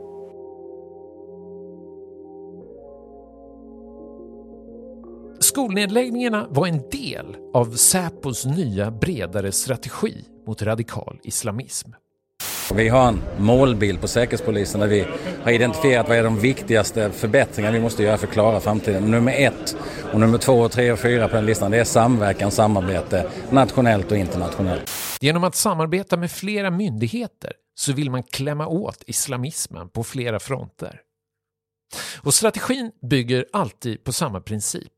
[5.40, 11.90] Skolnedläggningarna var en del av Säpos nya bredare strategi mot radikal islamism.
[12.74, 15.07] Vi har en målbild på Säkerhetspolisen där vi
[15.42, 19.11] har identifierat vad är de viktigaste förbättringar vi måste göra för att klara framtiden.
[19.11, 19.76] Nummer ett
[20.12, 24.18] och nummer två, tre och fyra på den listan det är samverkan, samarbete nationellt och
[24.18, 24.90] internationellt.
[25.20, 31.00] Genom att samarbeta med flera myndigheter så vill man klämma åt islamismen på flera fronter.
[32.20, 34.92] Och strategin bygger alltid på samma princip.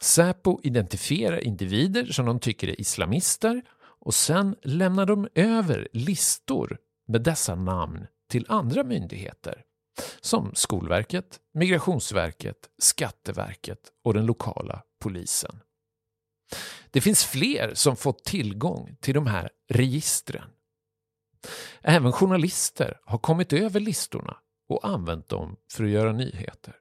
[0.00, 3.62] Säpo identifierar individer som de tycker är islamister
[4.00, 9.64] och sen lämnar de över listor med dessa namn till andra myndigheter
[10.20, 15.60] som Skolverket, Migrationsverket, Skatteverket och den lokala polisen.
[16.90, 20.50] Det finns fler som fått tillgång till de här registren.
[21.82, 24.36] Även journalister har kommit över listorna
[24.68, 26.76] och använt dem för att göra nyheter.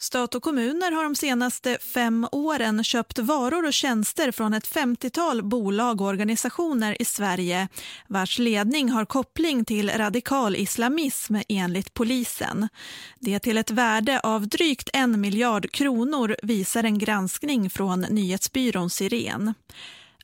[0.00, 5.42] Stat och kommuner har de senaste fem åren köpt varor och tjänster från ett 50-tal
[5.42, 7.68] bolag och organisationer i Sverige
[8.06, 12.68] vars ledning har koppling till radikal islamism enligt polisen.
[13.20, 19.54] Det till ett värde av drygt en miljard kronor visar en granskning från nyhetsbyrån Siren.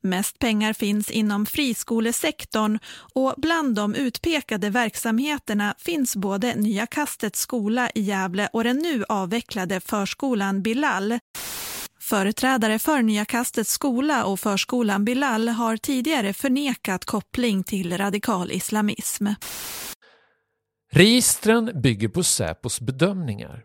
[0.07, 2.79] Mest pengar finns inom friskolesektorn
[3.15, 9.05] och bland de utpekade verksamheterna finns både Nya Kastets skola i Gävle och den nu
[9.09, 11.19] avvecklade förskolan Bilal.
[12.01, 19.27] Företrädare för Nya Kastets skola och förskolan Bilal har tidigare förnekat koppling till radikal islamism.
[20.93, 23.63] Registren bygger på Säpos bedömningar.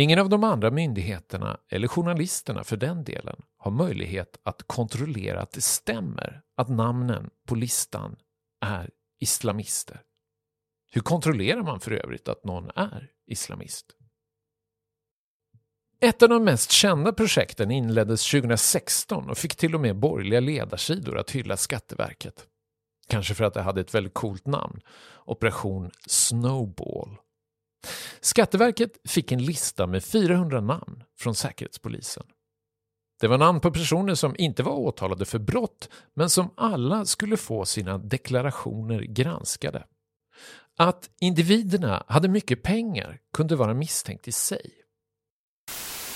[0.00, 5.52] Ingen av de andra myndigheterna, eller journalisterna för den delen, har möjlighet att kontrollera att
[5.52, 8.16] det stämmer att namnen på listan
[8.60, 10.02] är islamister.
[10.92, 13.86] Hur kontrollerar man för övrigt att någon är islamist?
[16.00, 21.18] Ett av de mest kända projekten inleddes 2016 och fick till och med borgerliga ledarsidor
[21.18, 22.46] att hylla Skatteverket.
[23.08, 24.80] Kanske för att det hade ett väldigt coolt namn,
[25.24, 27.16] Operation Snowball.
[28.20, 32.26] Skatteverket fick en lista med 400 namn från Säkerhetspolisen.
[33.20, 37.36] Det var namn på personer som inte var åtalade för brott men som alla skulle
[37.36, 39.84] få sina deklarationer granskade.
[40.78, 44.70] Att individerna hade mycket pengar kunde vara misstänkt i sig.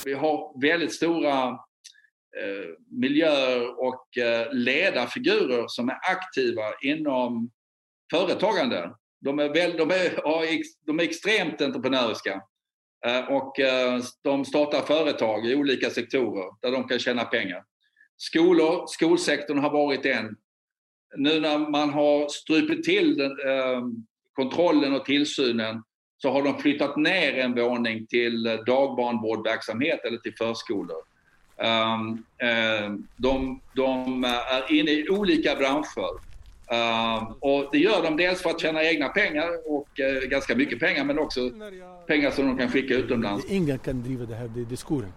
[0.05, 7.51] Vi har väldigt stora eh, miljöer och eh, ledarfigurer som är aktiva inom
[8.11, 8.91] företagande.
[9.25, 10.21] De är, väl, de är,
[10.87, 12.43] de är extremt entreprenöriska.
[13.07, 17.65] Eh, och eh, de startar företag i olika sektorer där de kan tjäna pengar.
[18.17, 20.37] Skolor, skolsektorn har varit en.
[21.17, 23.83] Nu när man har strupit till den, eh,
[24.33, 25.83] kontrollen och tillsynen
[26.17, 31.03] så har de flyttat ner en våning till dagbarnvårdverksamhet eller till förskolor.
[31.57, 36.34] Ehm, ehm, de, de, är inne i olika branscher.
[36.73, 40.81] Uh, och det gör de dels för att tjäna egna pengar och uh, ganska mycket
[40.81, 41.51] pengar men också
[42.07, 43.45] pengar som de kan skicka utomlands.
[43.49, 45.13] Ingen kan driva det här diskursen.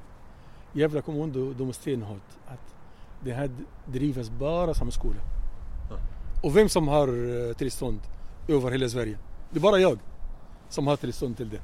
[0.73, 2.75] Gävle kommun de, de stenhårt att
[3.23, 3.49] det här
[3.85, 5.19] drivs bara som skola.
[6.43, 7.99] Och vem som har uh, tillstånd
[8.47, 9.17] över hela Sverige?
[9.49, 9.99] Det är bara jag
[10.69, 11.61] som har tillstånd till det.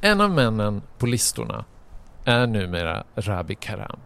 [0.00, 1.64] en av männen på listorna
[2.24, 4.00] är numera Rabi Karam.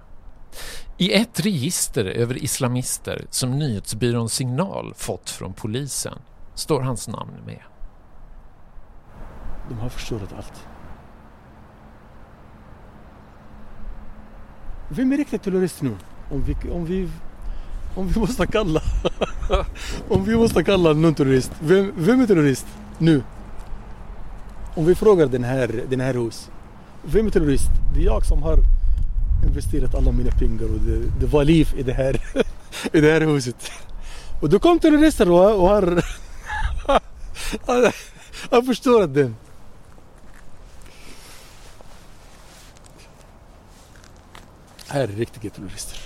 [0.98, 6.18] I ett register över islamister som nyhetsbyrån Signal fått från polisen
[6.54, 7.62] står hans namn med.
[9.68, 10.66] De har förstört allt.
[14.88, 15.96] Vem är riktigt terrorist nu?
[16.30, 17.08] Om vi, om vi,
[17.96, 18.80] om vi måste kalla
[20.08, 21.52] om vi måste kalla någon terrorist.
[21.60, 22.66] Vem, vem är terrorist
[22.98, 23.22] nu?
[24.74, 26.50] Om vi frågar den här, den här hus.
[27.02, 27.70] Vem är terrorist?
[27.94, 28.58] Det är jag som har
[29.52, 32.16] investerat alla mina pengar och det, det var liv i det här,
[32.92, 33.70] i det här huset.
[34.40, 36.02] Och då kom terrorister och, och har,
[38.50, 39.36] har förstört den.
[44.88, 45.98] Här är riktiga terrorister.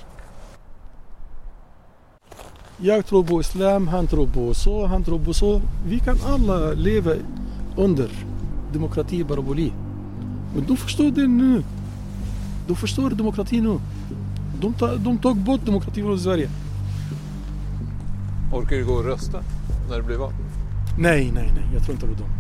[2.76, 5.60] Jag tror på islam, han tror på så, han tror på så.
[5.86, 7.12] Vi kan alla leva
[7.76, 8.10] under
[8.72, 9.72] demokrati och paraboli.
[10.54, 11.62] Men du förstår det nu.
[12.66, 13.78] Du förstår demokratin nu.
[14.60, 16.50] De, ta, de tog bort demokratin från Sverige.
[18.52, 19.42] Orkar du gå och rösta
[19.88, 20.32] när det blir val?
[20.98, 21.64] Nej, nej, nej.
[21.74, 22.30] Jag tror inte på dem.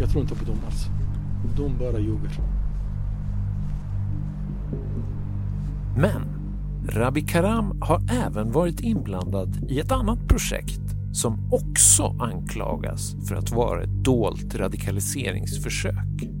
[0.00, 0.86] Jag tror inte på dem alls.
[1.56, 2.30] De bara ljuger.
[5.96, 6.22] Men
[6.88, 10.80] Rabi Karam har även varit inblandad i ett annat projekt
[11.12, 16.37] som också anklagas för att vara ett dolt radikaliseringsförsök.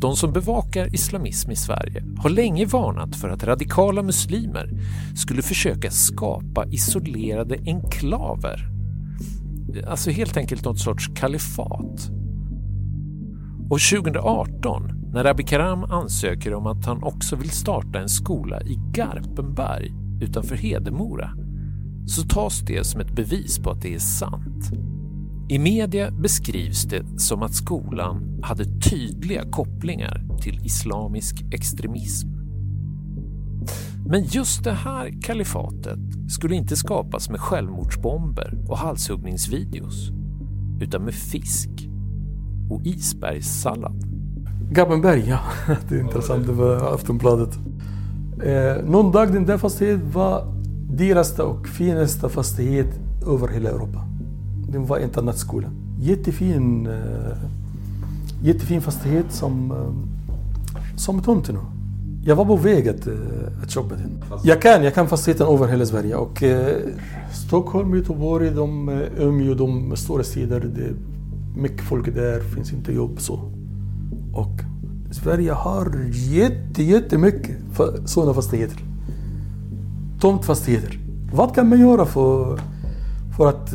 [0.00, 4.70] De som bevakar islamism i Sverige har länge varnat för att radikala muslimer
[5.16, 8.68] skulle försöka skapa isolerade enklaver.
[9.86, 12.10] Alltså helt enkelt något sorts kalifat.
[13.70, 19.92] Och 2018 när Abikaram ansöker om att han också vill starta en skola i Garpenberg
[20.20, 21.30] utanför Hedemora
[22.06, 24.70] så tas det som ett bevis på att det är sant.
[25.50, 32.28] I media beskrivs det som att skolan hade tydliga kopplingar till islamisk extremism.
[34.06, 40.10] Men just det här kalifatet skulle inte skapas med självmordsbomber och halshuggningsvideos
[40.80, 41.70] utan med fisk
[42.70, 44.04] och isbergssallad.
[44.70, 45.40] Garpenberg, ja.
[45.88, 46.46] Det är intressant.
[46.46, 47.58] Det var Aftonbladet.
[48.44, 50.54] Eh, någon dag den där fastigheten var
[50.90, 54.08] dyraste och finaste fastighet över hela Europa.
[54.72, 55.68] Den var internatskola.
[56.00, 57.36] Jättefin, eh,
[58.42, 61.58] jättefin fastighet som, eh, som tomt nu.
[62.24, 63.14] Jag var på väg att, eh,
[63.62, 64.24] att köpa den.
[64.42, 66.14] Jag kan, jag kan fastigheten över hela Sverige.
[66.16, 66.76] Och, eh,
[67.32, 68.88] Stockholm, Göteborg, de,
[69.18, 70.70] Umeå, de stora städer.
[70.76, 70.94] Det är
[71.56, 73.40] mycket folk där, finns inte jobb så.
[74.32, 74.60] Och
[75.10, 77.56] Sverige har jätte, jättemycket
[78.04, 78.78] sådana fastigheter.
[80.20, 80.98] Tomtfastigheter.
[81.32, 82.60] Vad kan man göra för,
[83.36, 83.74] för att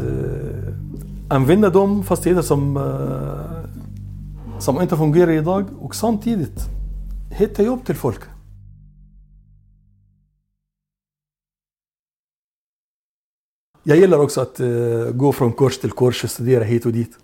[1.33, 6.59] använda de fastigheter som, eh, som inte fungerar idag och samtidigt
[7.31, 8.19] hitta jobb till folk?
[13.83, 17.17] Jag gillar också att uh, gå från kurs till kurs och studera hit och dit.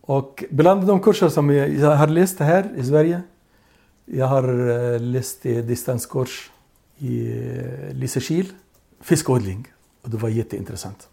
[0.00, 3.22] Och bland de kurser som jag, har läst här i Sverige,
[4.04, 6.50] jag har uh, läst distanskurs
[6.98, 8.52] i uh, Lysekil,
[9.00, 9.66] fiskodling.
[10.02, 11.08] Och det var jätteintressant.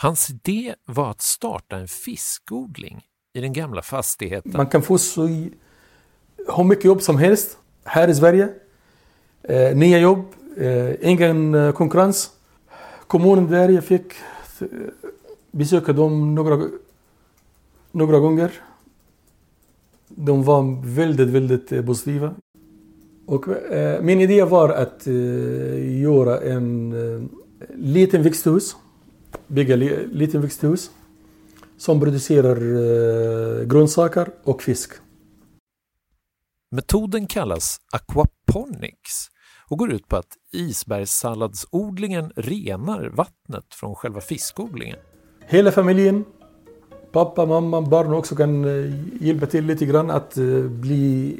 [0.00, 3.02] Hans idé var att starta en fiskodling
[3.34, 4.52] i den gamla fastigheten.
[4.56, 5.26] Man kan få så
[6.56, 8.48] hur mycket jobb som helst här i Sverige.
[9.42, 10.24] Eh, nya jobb,
[10.56, 12.30] eh, ingen eh, konkurrens.
[13.06, 14.12] Kommunen där jag fick
[14.60, 14.66] eh,
[15.50, 16.68] besöka dem några,
[17.92, 18.52] några gånger.
[20.08, 22.34] De var väldigt, väldigt eh, positiva.
[23.26, 27.22] Och, eh, min idé var att eh, göra en eh,
[27.74, 28.76] liten växthus,
[29.48, 30.90] bygga li, liten växthus
[31.76, 34.92] som producerar eh, grönsaker och fisk.
[36.70, 39.28] Metoden kallas aquaponics
[39.68, 44.96] och går ut på att isbergssalladsodlingen renar vattnet från själva fiskodlingen.
[45.46, 46.24] Hela familjen,
[47.12, 51.36] pappa, mamma, barn också kan eh, hjälpa till lite grann att eh, bli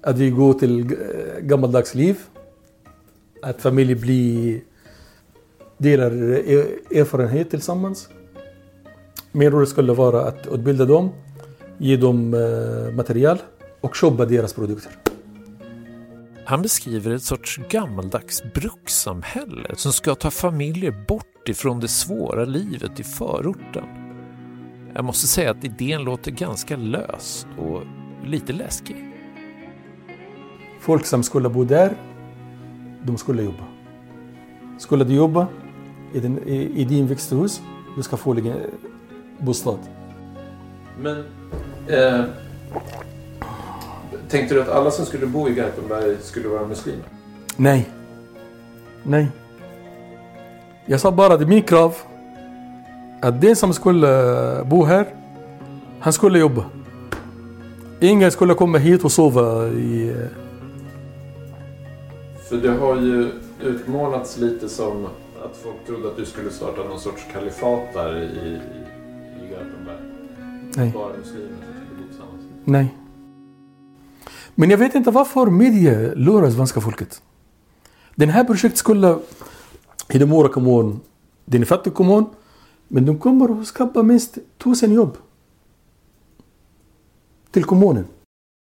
[0.00, 0.96] att vi går till
[1.40, 2.18] gammaldags liv.
[3.42, 4.60] Att familjen blir
[5.82, 8.08] delar erfarenhet tillsammans.
[9.32, 11.10] Min roll skulle vara att utbilda dem,
[11.78, 12.30] ge dem
[12.96, 13.38] material
[13.80, 14.92] och köpa deras produkter.
[16.44, 23.00] Han beskriver ett sorts gammaldags brukssamhälle som ska ta familjer bort ifrån det svåra livet
[23.00, 23.84] i förorten.
[24.94, 27.82] Jag måste säga att idén låter ganska lös och
[28.24, 29.08] lite läskig.
[30.80, 31.96] Folk som skulle bo där,
[33.02, 33.64] de skulle jobba.
[34.78, 35.48] Skulle du jobba
[36.12, 37.60] i, din, i, i din växthus,
[37.96, 38.52] du ska få en
[39.38, 39.78] bostad.
[41.00, 41.24] Men
[41.86, 42.24] eh,
[44.28, 47.04] tänkte du att alla som skulle bo i Garpenberg skulle vara muslimer?
[47.56, 47.90] Nej.
[49.02, 49.28] Nej.
[50.86, 51.96] Jag sa bara är min krav
[53.22, 55.06] att den som skulle bo här,
[56.00, 56.64] han skulle jobba.
[58.00, 60.14] Ingen skulle komma hit och sova i...
[62.48, 63.30] För det har ju
[63.62, 65.06] utmålats lite som
[65.52, 69.96] att folk trodde att du skulle starta någon sorts kalifat där i, i, Garpenberg.
[70.76, 70.92] Nej.
[70.94, 72.42] Bara muslimer som skulle bo tillsammans.
[72.64, 72.94] Nej.
[74.54, 77.22] Men jag vet inte varför media lurar svenska folket.
[78.14, 81.00] Den här projektet skulle i Hedemora kommun,
[81.44, 82.24] det är en fattig kommun,
[82.88, 85.16] men de kommer att skapa minst tusen jobb
[87.50, 88.04] till kommunen.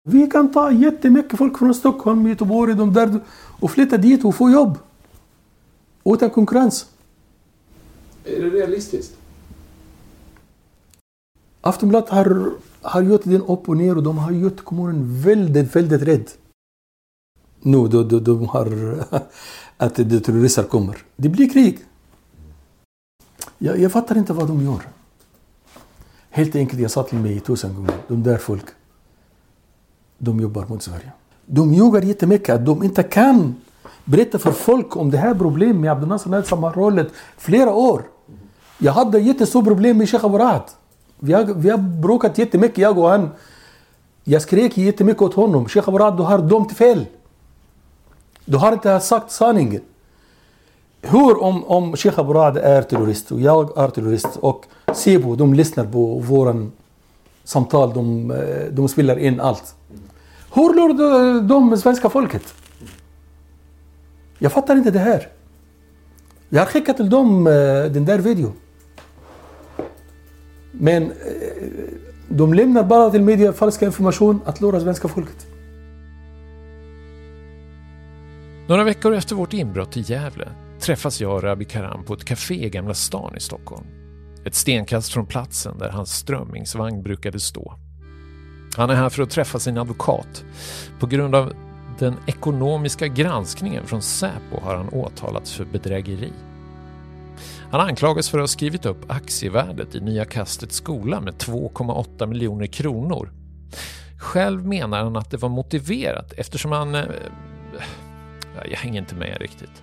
[0.09, 3.21] Vi kan ta jättemycket folk från Stockholm, Göteborg, de där
[3.61, 4.79] och flytta dit och få jobb.
[6.05, 6.87] Utan konkurrens.
[8.25, 9.17] Är det realistiskt?
[11.61, 16.03] Aftonbladet har, har gjort den upp och ner och de har gjort kommunen väldigt, väldigt
[16.03, 16.31] rädd.
[17.61, 18.67] Nu då, då, de har
[19.77, 20.99] att de terrorister kommer.
[21.17, 21.79] Det blir krig.
[23.59, 24.83] Jag, jag fattar inte vad de gör.
[26.31, 28.65] Helt enkelt, jag sa till mig tusen gånger, de där folk,
[30.19, 31.13] de jobbar mot Sverige.
[31.47, 33.55] De ljuger jättemycket att de inte kan
[34.05, 37.07] berätta för folk om det här problemet med Abdel Nasser Al-Samar
[37.39, 38.03] flera år.
[38.79, 40.63] Jag hade jättestort problem med Sheikh Aburad.
[41.19, 43.31] Vi har, vi har bråkat jättemycket, jag och han.
[44.25, 45.69] Jag skrek jättemycket åt honom.
[45.69, 47.07] Sheikh Aburad, du har dömt fel.
[48.45, 49.81] Du har inte sagt sanningen.
[51.01, 55.85] Hur om, om Sheikh Aburad är terrorist och jag är terrorist och Sebo, de lyssnar
[55.85, 56.73] på våran
[57.45, 59.75] samtal, de, eh, de spelar in allt.
[60.55, 62.55] Hur lurar de svenska folket?
[64.43, 65.29] Jag fattar inte det här.
[66.49, 67.53] Jag har skickat till dem eh,
[67.93, 68.53] den där videon.
[70.73, 71.11] Men eh,
[72.29, 75.47] de lämnar bara till media falska information att lura svenska folket.
[78.69, 80.49] Några veckor efter vårt inbrott i Gävle
[80.81, 83.87] träffas jag och Rabi Karam på ett café i Gamla stan i Stockholm.
[84.45, 87.75] Ett stenkast från platsen där hans strömmingsvagn brukade stå.
[88.77, 90.45] Han är här för att träffa sin advokat.
[91.01, 91.53] På grund av
[92.03, 96.33] den ekonomiska granskningen från Säpo har han åtalats för bedrägeri.
[97.71, 102.67] Han anklagas för att ha skrivit upp aktievärdet i Nya Kastets skola med 2,8 miljoner
[102.67, 103.31] kronor.
[104.19, 106.95] Själv menar han att det var motiverat eftersom han...
[106.95, 107.05] Eh,
[108.71, 109.83] jag hänger inte med riktigt.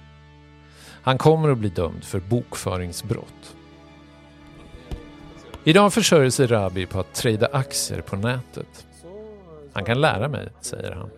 [1.02, 3.56] Han kommer att bli dömd för bokföringsbrott.
[5.64, 8.86] Idag försörjer sig Rabi på att trada aktier på nätet.
[9.74, 11.10] Han kan lära mig, säger han.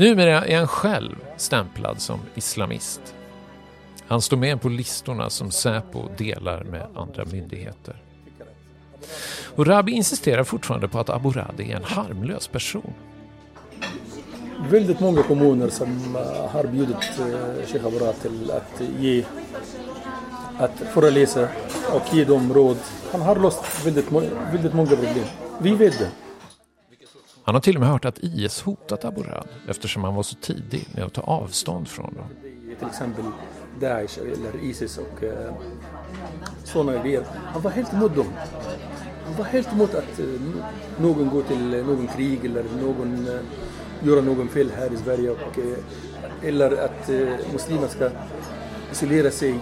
[0.00, 3.14] Numera är han själv stämplad som islamist.
[4.06, 7.96] Han står med på listorna som Säpo delar med andra myndigheter.
[9.56, 12.92] Och Rabi insisterar fortfarande på att Abu Radi är en harmlös person.
[14.70, 19.24] Väldigt många kommuner som eh, har bjudit eh, Sheikh Abu Radi till att ge
[20.58, 21.48] att föreläsa
[21.92, 22.76] och ge dem råd.
[23.12, 24.12] Han har löst väldigt,
[24.52, 25.24] väldigt många problem.
[25.60, 26.10] Vi vet det.
[27.44, 30.36] Han har till och med hört att IS hotat Abu Rad eftersom han var så
[30.36, 32.24] tidig med att ta avstånd från dem.
[32.78, 33.24] Till exempel
[33.80, 35.30] Daesh eller Isis och uh,
[36.64, 37.24] sådana grejer.
[37.52, 38.26] Han var helt emot dem.
[39.24, 40.40] Han var helt emot att uh,
[41.00, 43.40] någon går till uh, någon krig eller någon uh,
[44.02, 45.58] gör någon fel här i Sverige och,
[46.42, 47.08] eller att
[47.52, 48.10] muslimer ska
[48.92, 49.54] isolera sig.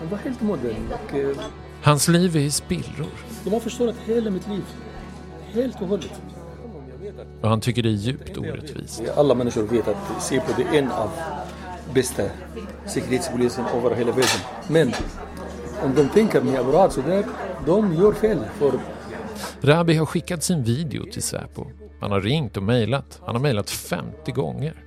[0.00, 1.34] Han var helt emot det.
[1.82, 3.10] Hans liv är i spillror.
[3.44, 4.64] De har förstört hela mitt liv.
[5.52, 6.22] Helt och hållet.
[7.40, 9.02] Och han tycker det är djupt orättvist.
[9.16, 11.10] Alla människor vet att Säpo är en av
[11.94, 12.22] bästa
[12.86, 14.40] säkerhetspolisen över hela världen.
[14.68, 14.92] Men
[15.84, 17.24] om de tänker med Abrad så där,
[17.66, 18.38] de gör fel.
[18.58, 18.72] För...
[19.60, 21.66] Rabi har skickat sin video till Säpo.
[22.00, 23.20] Han har ringt och mejlat.
[23.26, 24.84] Han har mejlat 50 gånger.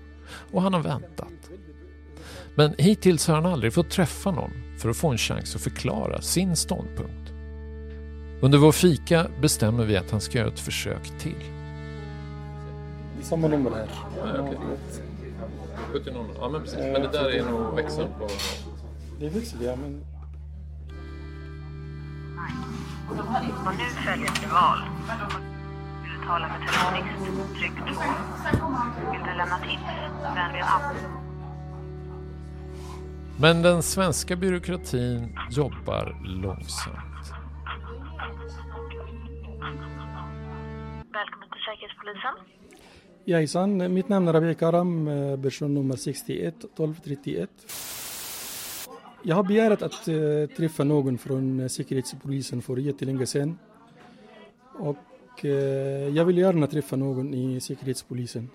[0.52, 1.28] Och han har väntat.
[2.56, 6.22] Men hittills har han aldrig fått träffa någon för att få en chans att förklara
[6.22, 7.32] sin ståndpunkt.
[8.42, 11.53] Under vår fika bestämmer vi att han ska göra ett försök till.
[13.24, 13.90] Samma nummer här.
[14.18, 14.58] Ja, okay.
[15.92, 16.80] 70 Ja men precis.
[16.80, 18.28] Men det där är nog växeln på...
[19.20, 20.06] Det är växel ja men...
[23.10, 24.80] Och nu följer ett val.
[26.04, 27.60] Vill du tala med telefonist?
[27.60, 28.02] Tryck 2.
[29.12, 29.84] Vill du lämna tips?
[30.36, 30.96] Vänlig app.
[33.40, 37.34] Men den svenska byråkratin jobbar långsamt.
[41.14, 42.63] Välkommen till Säkerhetspolisen.
[43.26, 45.06] Jajsan, mitt namn är Rabi Karam,
[45.44, 47.50] personnummer 61 1231.
[49.24, 53.60] Jag har begärt att uh, träffa någon från Säkerhetspolisen för jättelänge sedan.
[54.80, 55.46] Och
[56.14, 58.50] jag vill gärna träffa någon i Säkerhetspolisen.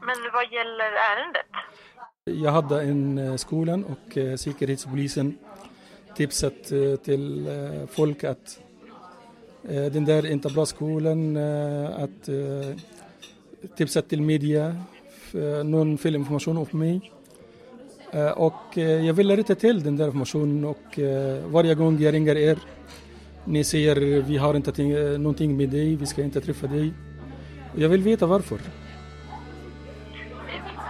[0.00, 1.46] Men vad gäller ärendet?
[2.24, 5.38] Jag hade en skolan och Säkerhetspolisen
[6.14, 6.64] tipsat
[7.02, 7.48] till
[7.90, 8.60] folk att
[9.62, 11.36] den där är inte bra skolan,
[11.86, 12.28] att
[13.76, 14.76] tipsat till media,
[15.64, 17.12] någon fel information om mig.
[18.36, 20.98] Och jag vill rätta till den där informationen och
[21.44, 22.58] varje gång jag ringer er,
[23.44, 24.82] ni säger vi har inte
[25.18, 26.92] någonting med dig, vi ska inte träffa dig.
[27.74, 28.56] Jag vill veta varför.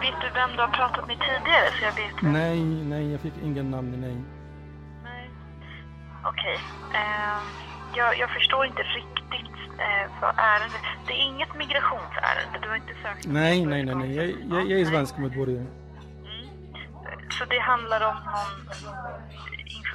[0.00, 2.22] Vet du vem du har pratat med tidigare så jag vet?
[2.22, 4.16] Nej, nej, jag fick ingen namn, nej.
[5.04, 5.30] Nej.
[6.24, 6.58] Okej.
[6.88, 7.00] Okay.
[7.00, 7.38] Uh,
[7.96, 9.17] jag, jag förstår inte riktigt
[9.86, 10.80] eh, vad ärendet...
[11.06, 13.26] Det är inget migrationsärende, du har inte sökt?
[13.26, 14.14] Nej, nej, nej, nej.
[14.16, 15.58] Jag, jag, jag är svensk medborgare.
[15.58, 15.70] Mm.
[17.30, 18.52] Så det handlar om någon...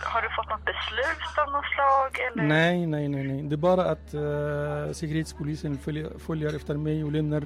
[0.06, 2.12] Har du fått något beslut av något slag?
[2.28, 2.44] Eller?
[2.44, 3.44] Nej, nej, nej, nej.
[3.44, 7.44] Det är bara att uh, Säkerhetspolisen följer, följer efter mig och lämnar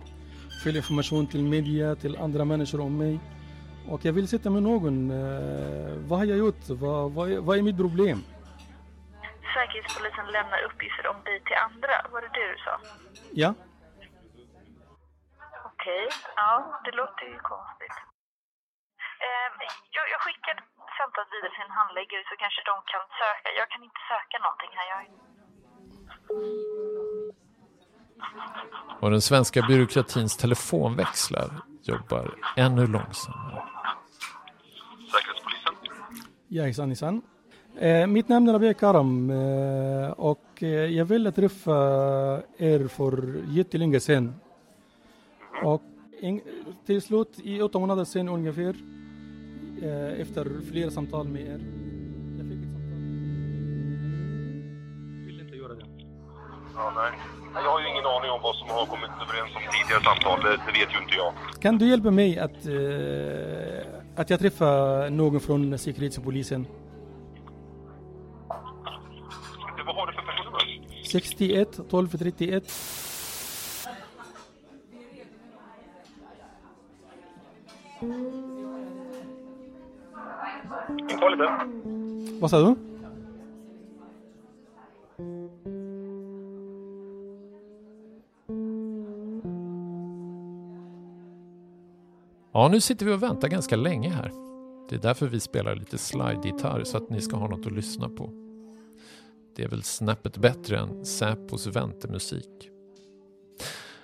[0.63, 3.19] fel information till media, till andra människor om mig.
[3.89, 5.11] Och jag vill sitta med någon.
[5.11, 6.69] Uh, vad har jag gjort?
[6.69, 8.23] Vad, vad, vad är mitt problem?
[9.57, 11.95] Säkerhetspolisen lämnar uppgifter om dig till andra.
[12.11, 12.73] Var det det du sa?
[13.41, 13.49] Ja.
[15.69, 16.19] Okej, okay.
[16.35, 17.97] ja det låter ju konstigt.
[19.25, 19.49] Eh,
[19.95, 20.55] jag, jag skickar
[20.99, 23.47] samtalet vidare till en handläggare så kanske de kan söka.
[23.59, 24.87] Jag kan inte söka någonting här.
[24.93, 25.01] Jag...
[29.01, 31.49] Och den svenska byråkratins telefonväxlar
[31.91, 32.25] jobbar
[32.57, 33.63] ännu långsammare.
[35.11, 35.73] Säkerhetspolisen?
[36.47, 37.21] Jajsan, jajsan.
[38.07, 41.73] Mitt namn är Rabia Karam eh, och eh, jag ville träffa
[42.57, 44.33] er för jättelänge sedan.
[45.63, 45.81] Och
[46.19, 46.41] in,
[46.85, 48.75] till slut, i åtta månader sedan ungefär,
[49.81, 51.59] eh, efter flera samtal med er,
[52.37, 52.91] jag fick ett samtal.
[55.25, 55.85] Vill inte göra det.
[56.75, 57.11] Ja, nej.
[57.53, 60.51] Jag har ju ingen aning om vad som har kommit överens om tidigare samtal, det,
[60.51, 61.33] det vet ju inte jag.
[61.61, 66.65] Kan du hjälpa mig att, eh, att jag träffar någon från Säkerhetspolisen?
[71.07, 72.63] 61 12 31.
[81.31, 82.39] Lite.
[82.39, 82.75] Vad sa du?
[92.53, 94.31] Ja, nu sitter vi och väntar ganska länge här.
[94.89, 98.09] Det är därför vi spelar lite slide-gitarr så att ni ska ha något att lyssna
[98.09, 98.46] på.
[99.57, 102.69] Det är väl snäppet bättre än Säpos väntemusik.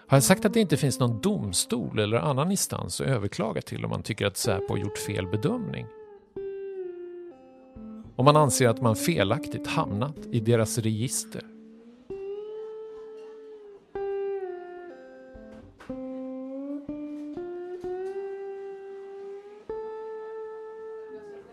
[0.08, 3.86] Har jag sagt att det inte finns någon domstol eller annan instans att överklaga till
[3.86, 5.86] om man tycker att Säpo har gjort fel bedömning?
[8.16, 11.42] Om man anser att man felaktigt hamnat i deras register?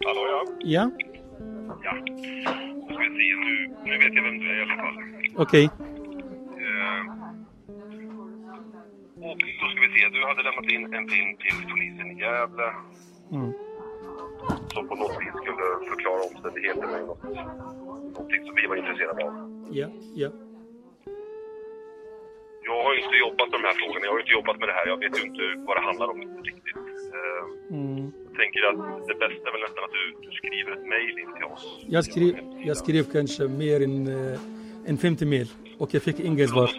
[0.04, 0.44] Hallå ja.
[0.60, 1.09] Ja, Ja.
[4.02, 4.96] Vet jag vem du är i alla fall.
[5.44, 5.64] okej.
[6.64, 7.02] Eh,
[9.26, 12.68] och då ska vi se, du hade lämnat in en film till polisen i Gävle
[13.32, 13.52] Mm.
[14.74, 17.22] som på något vis skulle förklara omständigheterna i något,
[18.14, 19.32] någonting som vi var intresserade av.
[19.72, 20.30] Ja, ja.
[22.68, 24.68] Jag har ju inte jobbat med de här frågorna, jag har ju inte jobbat med
[24.68, 26.76] det här, jag vet ju inte vad det handlar om riktigt.
[27.70, 28.12] Mm.
[28.26, 31.34] jag tänker att det bästa är väl nästan att du, du skriver ett mejl in
[31.36, 31.84] till oss.
[31.86, 32.34] Jag, skrev,
[32.66, 34.40] jag skrev kanske mer än, eh,
[34.86, 35.48] än 50 mejl
[35.78, 36.70] och jag fick inga svar.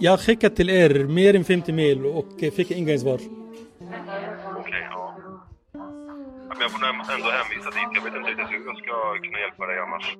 [0.00, 3.18] Jag har skickat till er mer än 50 mejl och fick inga svar.
[4.58, 5.16] Okej, ja.
[5.72, 5.90] Ja,
[6.50, 7.90] Men jag får ändå hänvisa dit.
[7.94, 10.16] Jag vet inte riktigt hur jag ska kunna hjälpa dig annars.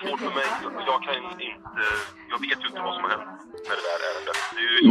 [0.00, 0.44] Svårt för mig.
[0.86, 1.44] Jag kan inte...
[2.30, 4.36] Jag vet ju inte vad som har hänt med det där ärendet.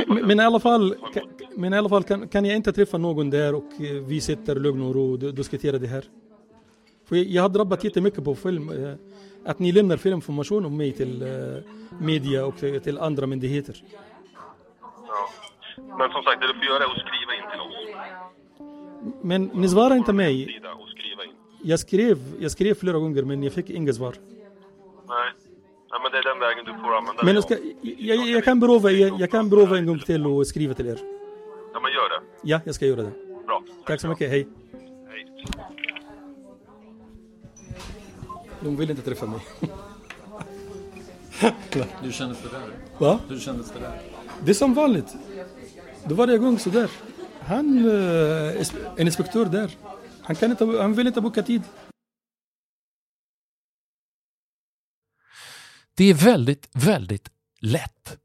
[0.08, 1.24] Det Men, men i alla fall, kan,
[1.56, 4.56] men i alla fall kan, kan jag inte träffa någon där och eh, vi sitter
[4.56, 6.04] lugn och ro och diskuterar det här.
[7.10, 8.70] För jag, har drabbat jättemycket på film.
[8.70, 8.96] eh,
[9.46, 11.28] Att ni lämnar filminformation om mig till eh,
[12.00, 13.84] media och till andra myndigheter.
[15.08, 15.30] Ja.
[15.98, 17.76] Men som sagt, det du får göra är att skriva in till oss.
[19.22, 20.62] Men ni svarar inte mig.
[21.64, 24.16] Jag skrev, jag skrev flera gånger men jag fick inga svar.
[25.08, 25.32] Nej.
[25.92, 27.62] Nej, men det är den vägen du får använda Men jag, ska, av.
[27.82, 31.00] jag, jag, kan prova, jag, jag kan prova en gång till och skriva till er.
[31.74, 32.22] Ja, men gör det.
[32.44, 33.12] Ja, jag ska göra det.
[33.46, 33.64] Bra.
[33.86, 34.48] Tack så mycket, hej.
[35.10, 35.26] Hej.
[38.60, 39.40] De vill inte träffa mig.
[42.02, 42.62] Hur kändes det där?
[42.98, 43.20] Va?
[43.30, 44.02] Hur kändes det där?
[44.44, 45.16] Det är som vanligt.
[46.04, 46.92] Det var varje gång sådär.
[47.42, 49.72] Han, eh, en inspektör där,
[50.22, 51.62] han, kan inte, han vill inte boka tid.
[55.98, 57.32] Det är väldigt, väldigt
[57.62, 58.18] lätt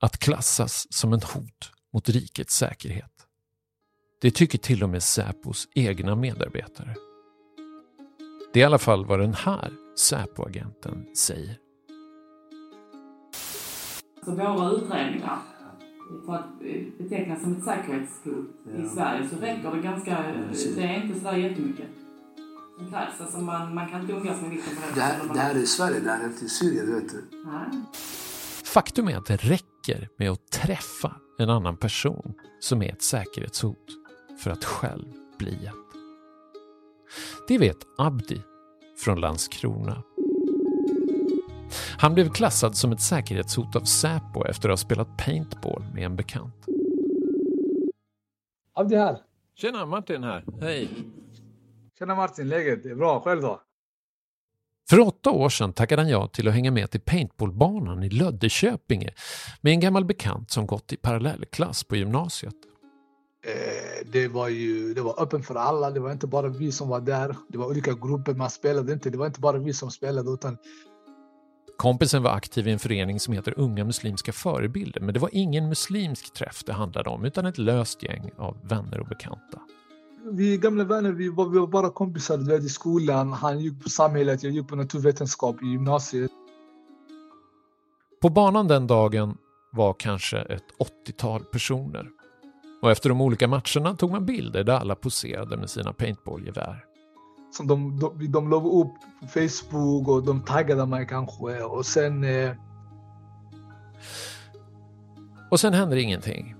[0.00, 3.12] att klassas som en hot mot rikets säkerhet.
[4.20, 6.94] Det tycker till och med Säpos egna medarbetare.
[8.52, 11.58] Det är i alla fall vad den här Säpo-agenten säger.
[14.24, 15.38] Så våra utredningar,
[16.26, 18.46] för att eh, betecknas som ett säkerhetshot
[18.78, 20.22] i Sverige så räcker det ganska,
[20.76, 22.05] det är inte sådär jättemycket
[22.76, 23.20] som krävs.
[23.20, 26.10] Alltså man, man kan inte umgås med vilka Det här, det här är Sverige, det
[26.10, 27.24] här är inte i Syrien, vet du.
[27.44, 27.82] Nej.
[28.64, 33.88] Faktum är att det räcker med att träffa en annan person som är ett säkerhetshot
[34.38, 35.74] för att själv bli ett.
[37.48, 38.42] Det vet Abdi
[39.04, 40.02] från Landskrona.
[41.98, 46.16] Han blev klassad som ett säkerhetshot av Säpo efter att ha spelat paintball med en
[46.16, 46.66] bekant.
[48.74, 49.18] Abdi här.
[49.54, 50.44] Tjena, Martin här.
[50.60, 50.88] Hej.
[51.98, 52.82] Tjena Martin, läget?
[52.82, 53.20] Det är bra.
[53.20, 53.60] Själv då?
[54.90, 59.14] För åtta år sedan tackade han ja till att hänga med till paintballbanan i Löddeköpinge
[59.60, 62.54] med en gammal bekant som gått i parallellklass på gymnasiet.
[63.46, 65.90] Eh, det var ju det var öppet för alla.
[65.90, 67.36] Det var inte bara vi som var där.
[67.48, 69.10] Det var olika grupper man spelade inte.
[69.10, 70.58] Det var inte bara vi som spelade utan
[71.76, 75.68] Kompisen var aktiv i en förening som heter Unga Muslimska Förebilder, men det var ingen
[75.68, 79.60] muslimsk träff det handlade om, utan ett löst gäng av vänner och bekanta.
[80.32, 81.12] Vi gamla vänner.
[81.12, 83.32] Vi var, vi var bara kompisar du vet, i skolan.
[83.32, 86.30] Han gick på samhället, jag gick på naturvetenskap i gymnasiet.
[88.22, 89.38] På banan den dagen
[89.72, 90.64] var kanske ett
[91.06, 92.10] 80-tal personer.
[92.82, 96.84] Och efter de olika matcherna tog man bilder där alla poserade med sina paintballgevär.
[97.52, 102.24] Som de, de, de la upp på Facebook och de taggade mig kanske och sen...
[102.24, 102.50] Eh...
[105.50, 106.55] Och sen händer ingenting.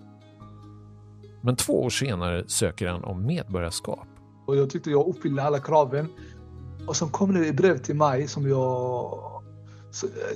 [1.47, 4.07] Men två år senare söker han om medborgarskap.
[4.47, 6.09] Och jag tyckte jag uppfyllde alla kraven.
[6.87, 9.43] Och sen kom det ett brev till mig som jag...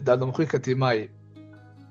[0.00, 1.10] Där de skickade till mig.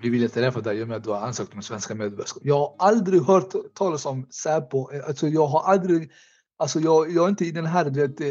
[0.01, 2.41] Vi ville träffa dig i och med att du har ansökt om svenska medborgarskap.
[2.45, 4.89] Jag har aldrig hört talas om Säpo.
[5.07, 6.11] Alltså jag har aldrig...
[6.57, 8.21] Alltså jag, jag är inte i den här vet,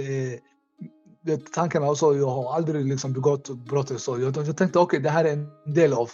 [1.24, 2.16] vet, tankarna och så.
[2.16, 4.01] Jag har aldrig liksom begått brott.
[4.01, 4.20] Så.
[4.20, 6.11] Jag, jag tänkte okej, okay, det här är en del av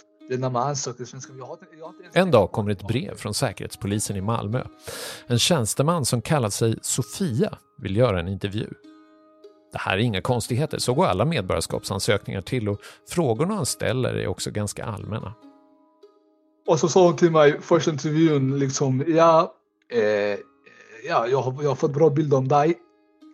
[2.13, 4.63] en dag kommer ett brev från Säkerhetspolisen i Malmö.
[5.27, 8.69] En tjänsteman som kallar sig Sofia vill göra en intervju.
[9.71, 14.27] Det här är inga konstigheter, så går alla medborgarskapsansökningar till och frågorna han ställer är
[14.27, 15.33] också ganska allmänna.
[16.67, 19.53] Och så sa hon till mig första intervjun liksom, ja,
[19.89, 20.01] eh,
[21.07, 22.77] ja jag, har, jag har fått bra bild om dig,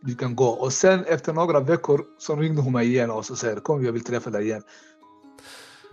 [0.02, 0.48] du kan gå.
[0.48, 3.92] Och sen efter några veckor så ringde hon mig igen och så säger kom jag
[3.92, 4.64] vill träffa dig igen.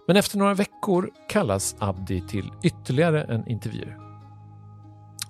[0.09, 3.87] Men efter några veckor kallas Abdi till ytterligare en intervju.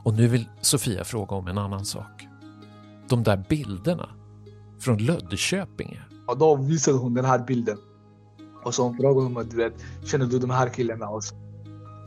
[0.02, 2.28] Och nu vill Sofia fråga om en annan sak.
[3.08, 4.08] De där bilderna
[4.80, 6.02] från Löddeköpinge.
[6.26, 7.78] Ja, då visade hon den här bilden.
[8.64, 9.74] Och så hon frågade mig, du vet,
[10.04, 11.08] känner du de här killarna?
[11.08, 11.34] Och så,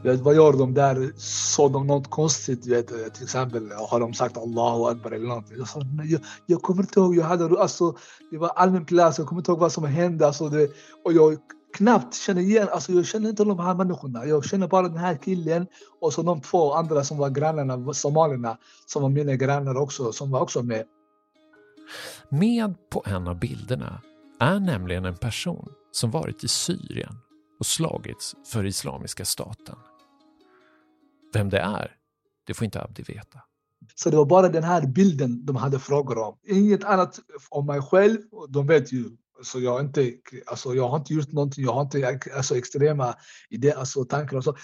[0.04, 1.12] vet, vad gör de där?
[1.18, 2.68] Såg de något konstigt?
[2.68, 5.58] Vet, till exempel har de sagt Allahu Akbar eller någonting?
[5.58, 7.96] Jag, sa, jag, jag kommer inte ihåg, jag hade, alltså,
[8.32, 10.28] det var allmän klass, jag kommer inte ihåg vad som hände.
[10.28, 10.70] Alltså, det,
[11.06, 11.38] och jag
[11.74, 14.26] knappt känner igen, alltså jag känner inte de här människorna.
[14.26, 15.68] Jag känner bara den här killen
[16.00, 20.32] och så de två andra som var grannarna, somalierna, som var mina grannar också, som
[20.32, 20.86] var också med.
[22.30, 24.02] Med på en av bilderna
[24.40, 27.16] är nämligen en person som varit i Syrien
[27.60, 29.76] och slagits för Islamiska staten.
[31.34, 31.96] Vem det är,
[32.48, 33.40] det får inte Abdi veta.
[33.96, 36.38] Så det var bara den här bilden de hade frågor om.
[36.48, 37.20] Inget annat
[37.50, 38.18] om mig själv.
[38.50, 39.10] De vet ju
[39.44, 40.14] så jag, har inte,
[40.46, 43.16] alltså jag har inte gjort någonting, jag har inte alltså extrema
[43.50, 44.56] idéer, alltså tankar och så.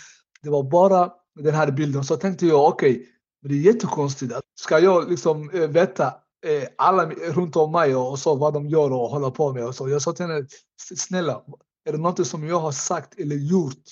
[0.41, 2.03] Det var bara den här bilden.
[2.03, 3.05] Så tänkte jag, okej, okay,
[3.41, 4.33] det är jättekonstigt.
[4.55, 6.05] Ska jag liksom äh, veta
[6.45, 9.65] äh, alla runt om mig och så vad de gör och håller på med?
[9.65, 9.89] Och så.
[9.89, 10.47] Jag sa till henne,
[10.95, 11.41] snälla,
[11.85, 13.83] är det något som jag har sagt eller gjort?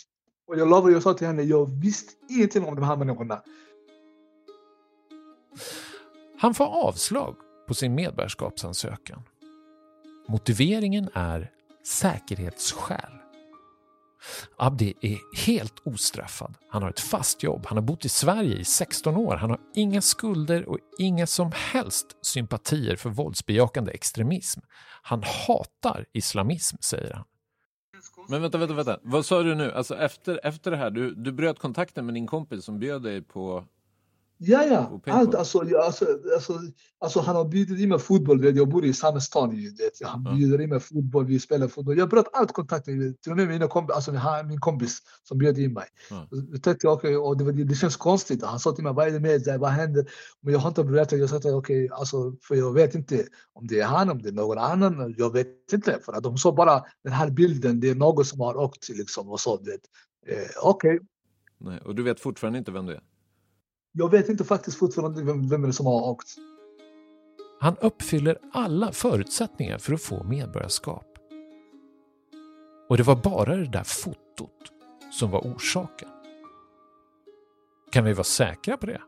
[0.47, 3.41] Och jag lovar, jag sa till henne, jag visste ingenting om de här människorna.
[6.38, 7.36] Han får avslag
[7.67, 9.23] på sin medborgarskapsansökan.
[10.28, 11.51] Motiveringen är
[11.88, 13.11] säkerhetsskäl.
[14.57, 16.57] Abdi är helt ostraffad.
[16.69, 19.59] Han har ett fast jobb, han har bott i Sverige i 16 år, han har
[19.76, 24.59] inga skulder och inga som helst sympatier för våldsbejakande extremism.
[25.01, 27.26] Han hatar islamism, säger han.
[28.30, 28.99] Men vänta, vänta, vänta.
[29.03, 29.71] Vad sa du nu?
[29.71, 33.21] Alltså efter, efter det här, du, du bröt kontakten med din kompis som bjöd dig
[33.21, 33.65] på
[34.47, 35.01] Ja, ja.
[35.05, 36.59] Allt, alltså, alltså, alltså,
[36.99, 38.39] alltså, han bjudit in mig fotboll.
[38.39, 39.53] Vet, jag bor i samma stad.
[39.53, 40.07] Vet.
[40.07, 41.97] Han bjuder in mig fotboll, vi spelar fotboll.
[41.97, 44.11] Jag bröt allt kontakt med till och med mina komp alltså,
[44.47, 45.87] min kompis som bjöd in mig.
[46.11, 46.61] Mm.
[46.61, 48.43] Tänkte, okay, och det, det känns konstigt.
[48.43, 49.57] Han sa till mig, vad är det med dig?
[49.57, 50.05] Vad händer?
[50.41, 51.19] Men jag har inte berättat.
[51.19, 54.29] Jag sa okej, okay, alltså, för jag vet inte om det är han, om det
[54.29, 55.15] är någon annan.
[55.17, 55.99] Jag vet inte.
[56.05, 59.29] För att de såg bara den här bilden, det är någon som har åkt liksom
[59.29, 59.53] och så.
[59.53, 60.99] Eh, okej.
[61.59, 61.79] Okay.
[61.79, 63.01] och du vet fortfarande inte vem det är?
[63.97, 66.35] Jag vet inte faktiskt fortfarande vem, vem är det som har åkt.
[67.59, 71.05] Han uppfyller alla förutsättningar för att få medborgarskap.
[72.89, 74.71] Och det var bara det där fotot
[75.11, 76.09] som var orsaken.
[77.91, 79.01] Kan vi vara säkra på det?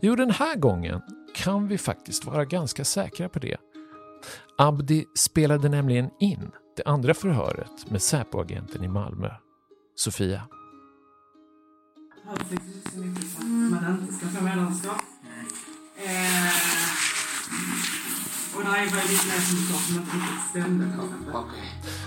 [0.00, 1.00] Jo, den här gången
[1.34, 3.56] kan vi faktiskt vara ganska säkra på det.
[4.58, 9.30] Abdi spelade nämligen in det andra förhöret med Säpoagenten i Malmö,
[9.94, 10.42] Sofia
[12.24, 13.44] så mycket för.
[15.96, 16.52] Eh,
[18.56, 20.86] och där var lite mer som som inte riktigt stämde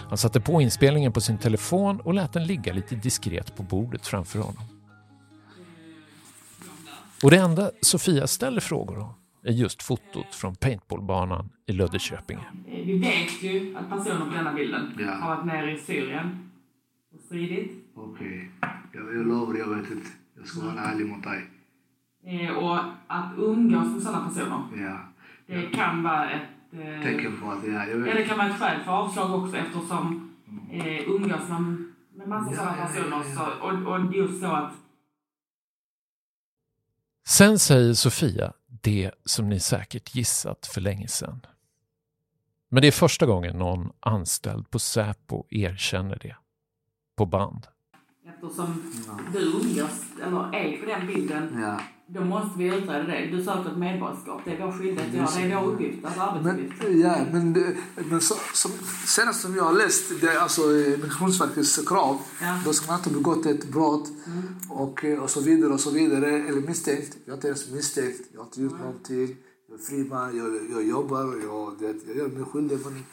[0.10, 4.08] Han satte på inspelningen på sin telefon och lät den ligga lite diskret på bordet
[4.08, 4.64] framför honom.
[7.24, 9.14] Och det enda Sofia ställer frågor om
[9.44, 12.44] är just fotot från paintballbanan i Löddeköpinge.
[12.68, 16.47] Eh, vi vet ju att personer på denna bilden har varit nere i Syrien
[17.28, 17.72] stridit.
[17.96, 18.28] Okej.
[18.28, 18.70] Okay.
[18.94, 20.10] Jag, jag lovar, jag vet inte.
[20.38, 21.46] Jag ska vara ärlig mot dig.
[22.24, 24.64] Eh, och att umgås med sådana personer.
[24.76, 25.00] Ja.
[25.48, 25.70] Det ja.
[25.74, 26.50] kan vara ett...
[26.72, 28.08] Eh, Tecken på att, ja, jag vet.
[28.08, 30.34] Ja, det kan vara ett skäl för avslag också eftersom
[30.72, 34.48] eh, umgås man med massa ja, sådana personer ja, ja, så, och, och just så
[34.48, 34.74] att...
[37.28, 41.40] Sen säger Sofia det som ni säkert gissat för länge sedan.
[42.70, 46.36] Men det är första gången någon anställd på Säpo erkänner det.
[47.18, 47.68] På band.
[48.30, 48.84] eftersom
[49.34, 51.80] du umgås, eller är på den bilden, Ja.
[52.08, 53.26] då måste vi utreda det.
[53.32, 54.42] Du söker ett medborgarskap.
[54.46, 55.48] Det är vår skyldighet att göra.
[55.48, 56.84] Det är vår uppgift, alltså arbetsuppgift.
[56.84, 57.76] Men, ja, men, det-
[58.10, 58.72] men så, som,
[59.06, 62.18] senast som jag har läst det, alltså, eh, Migrationsverkets krav,
[62.66, 64.10] då ska man inte ha begått ett brott
[64.70, 66.30] och, eh, och så vidare och så vidare.
[66.48, 67.18] Eller misstänkt.
[67.26, 68.22] Jag är inte ens misstänkt.
[68.34, 69.36] Jag har inte gjort någonting.
[69.70, 70.38] Jag är fri man.
[70.38, 71.24] Jag, jag jobbar.
[71.44, 72.78] Jag, det, jag gör mig skyldig.
[72.86, 73.04] Men,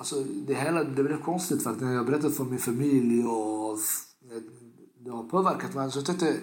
[0.00, 3.78] alltså, det, hela, det blev konstigt faktiskt när jag berättade för min familj och
[5.04, 5.90] det har påverkat mig.
[5.90, 6.36] Så jag tänkte,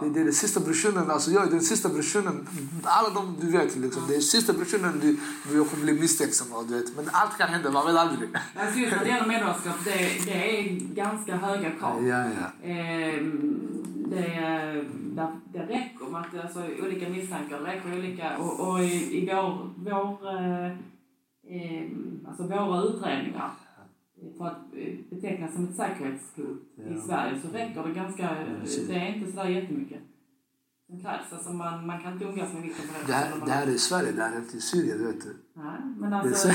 [0.00, 2.48] det, det är den sista broschyren, alltså jag är den sista broschyren,
[2.82, 5.18] alla de du vet liksom, det är sista broschyren du,
[5.50, 6.96] du kommer bli misstänksam av, du vet.
[6.96, 8.28] Men allt kan hända, man vet aldrig.
[8.56, 12.06] Alltså just när det gäller medborgarskap, det, det är ganska höga krav.
[12.06, 12.68] Ja, ja.
[12.68, 13.60] Ehm,
[14.10, 14.84] det,
[15.16, 18.38] det, det räcker med att alltså, olika misstankar, det räcker olika.
[18.38, 20.72] Och, och i, i vår, vår, eh,
[21.48, 21.88] eh,
[22.28, 23.50] alltså våra utredningar
[24.38, 28.36] för att eh, betecknas som ett säkerhetshot i Sverige så räcker det ganska,
[28.88, 30.00] det är inte sådär jättemycket
[30.86, 31.32] som krävs.
[31.32, 34.12] Alltså man, man kan inte umgås med vilka Det här, det här är i Sverige,
[34.12, 35.36] det här är inte i Syrien, vet du.
[35.54, 36.48] Nej, men Det är, alltså...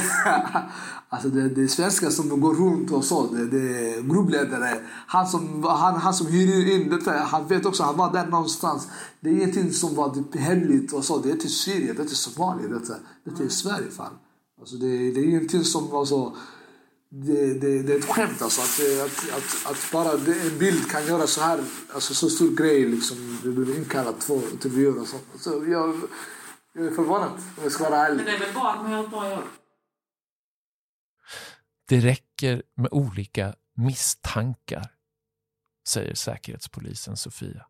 [1.10, 3.28] alltså det, det är svenskar som går runt och så.
[3.28, 4.80] Det, det är gruppledare.
[5.08, 8.90] Han som, han, han som hyr in detta, han vet också han var där någonstans.
[9.20, 11.18] Det är ingenting som var typ hemligt och så.
[11.18, 12.68] Det är till Syrien, det är till Somalia.
[12.68, 14.14] Detta, detta är Sverige fan.
[14.62, 16.38] Alltså det, det är ingenting som alltså,
[17.10, 18.62] det, det, det är ett skämt alltså.
[18.62, 22.56] Att, att, att, att bara det, en bild kan göra så här, alltså så stor
[22.56, 23.40] grej liksom.
[23.44, 25.18] Du blir inkallad två intervjuer och så.
[25.40, 26.02] så jag,
[26.74, 28.18] jag är förvånad om jag ska vara ärlig.
[28.18, 29.44] Men det är väl att gör ett bra jobb.
[31.88, 34.92] Det räcker med olika misstankar,
[35.88, 37.66] säger säkerhetspolisen Sofia.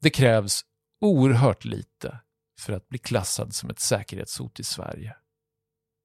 [0.00, 0.64] Det krävs
[1.00, 2.18] oerhört lite
[2.60, 5.16] för att bli klassad som ett säkerhetshot i Sverige.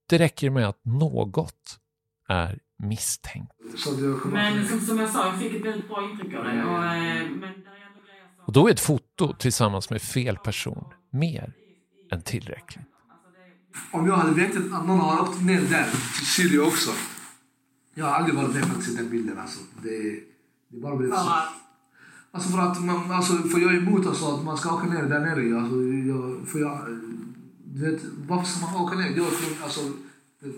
[0.09, 1.79] Det räcker med att något
[2.27, 3.51] är misstänkt.
[4.25, 6.63] Men som, som jag sa, jag fick ett väldigt bra intryck av det.
[6.63, 7.53] Och, eh, men
[8.45, 11.53] Och då är ett foto tillsammans med fel person mer
[12.11, 12.85] än tillräckligt.
[13.91, 15.83] Om jag hade vetat att någon har åkt ner där,
[16.17, 16.91] till Syrien också.
[17.93, 19.39] Jag har aldrig varit med faktiskt i den bilden.
[19.39, 19.59] Alltså.
[19.83, 20.19] Det,
[20.69, 21.31] det bara blev så.
[22.31, 25.03] Alltså för att man, alltså, för jag är emot alltså, att man ska åka ner
[25.03, 25.59] där nere.
[25.59, 26.79] Alltså, jag, för jag,
[27.79, 29.17] du vet, varför ska man åka ner?
[29.17, 29.81] Jag är från, alltså,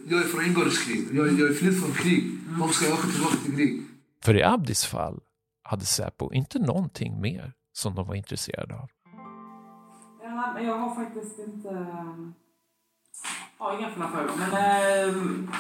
[0.07, 1.07] jag är från inbördeskrig.
[1.13, 2.24] Jag, jag är flytt från krig.
[2.59, 3.82] Varför ska jag åka tillbaka till krig?
[4.24, 5.20] För i Abdis fall
[5.63, 8.89] hade Säpo inte någonting mer som de var intresserade av.
[10.24, 11.70] Ja, men jag har faktiskt inte...
[13.57, 14.32] har inga fler frågor.
[14.38, 14.51] Men...
[15.09, 15.51] ehm,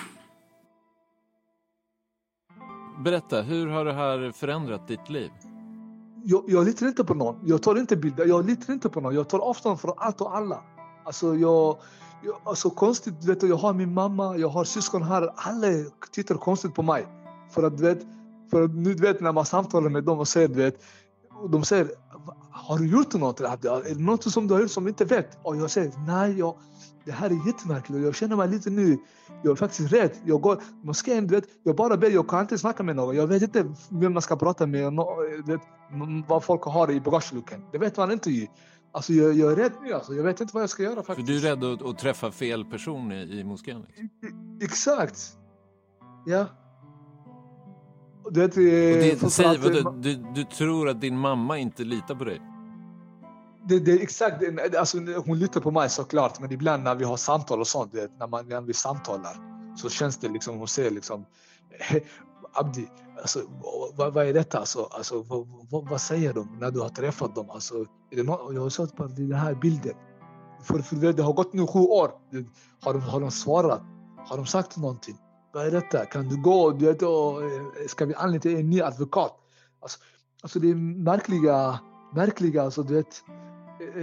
[3.03, 5.31] Berätta, hur har det här förändrat ditt liv?
[6.23, 7.39] jag, jag litar inte på någon.
[7.45, 8.25] Jag tar inte bilder.
[8.25, 9.15] Jag litar inte på någon.
[9.15, 10.63] Jag tar avstånd från allt och alla.
[11.09, 11.77] Alltså, jag,
[12.23, 15.29] jag, alltså konstigt, vet du, jag har min mamma, jag har syskon här.
[15.35, 15.67] Alla
[16.11, 17.07] tittar konstigt på mig.
[17.51, 17.99] För att, du vet,
[18.51, 20.83] för att nu du vet när man samtalar med dem och säger, du vet,
[21.41, 21.89] och de säger
[22.51, 23.39] har du gjort något?
[23.39, 25.37] Är det något som du har gjort som du inte vet?
[25.43, 26.55] Och jag säger nej, jag,
[27.05, 28.97] det här är jättemärkligt jag känner mig lite nu,
[29.43, 30.11] jag är faktiskt rädd.
[30.25, 33.15] Jag går moskén, du vet, jag bara ber, jag kan inte snacka med någon.
[33.15, 34.93] Jag vet inte vem man ska prata med,
[35.45, 35.61] vet,
[36.27, 37.65] vad folk har i bagageluckan.
[37.71, 38.47] Det vet man inte ju.
[38.91, 40.13] Alltså jag, jag är rädd nu alltså.
[40.13, 41.27] Jag vet inte vad jag ska göra För faktiskt.
[41.27, 43.85] du är rädd att, att träffa fel person i, i moskén?
[43.87, 44.09] Liksom.
[44.61, 45.37] Exakt.
[46.25, 46.45] Ja.
[48.31, 51.17] Du vet, Och det, för- för säg, att, vadå, eh, du, du tror att din
[51.17, 52.41] mamma inte litar på dig?
[53.69, 57.03] Det, det är exakt, det- alltså, hon litar på mig såklart, men ibland när vi
[57.05, 59.35] har samtal och sånt, när, man, när vi samtalar,
[59.77, 61.25] så känns det liksom, hon säger liksom
[62.53, 62.87] Abdi,
[63.21, 63.39] alltså,
[63.95, 64.59] vad, vad är detta?
[64.59, 67.49] Alltså, alltså, vad, vad, vad säger de när du har träffat dem?
[67.49, 69.93] Alltså, det jag har sett den här bilden.
[70.63, 72.11] För, för det, det har gått nu sju år.
[72.81, 73.81] Har de, har de svarat?
[74.17, 75.17] Har de sagt någonting?
[75.53, 76.05] Vad är detta?
[76.05, 76.71] Kan du gå?
[76.71, 77.41] Du vet, och,
[77.87, 79.35] ska vi anlita en ny advokat?
[79.81, 79.99] Alltså,
[80.41, 81.79] alltså det är märkliga,
[82.15, 83.23] märkliga alltså, du vet,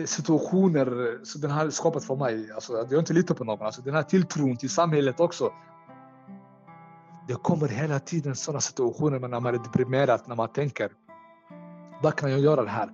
[0.09, 2.53] situationer som den har skapat för mig.
[2.53, 3.67] Alltså, att jag inte litar på någon.
[3.67, 5.53] Alltså, den här tilltron till samhället också.
[7.29, 10.91] Det kommer hela tiden sådana situationer när man är deprimerad, när man tänker
[12.03, 12.91] vad kan jag göra det här?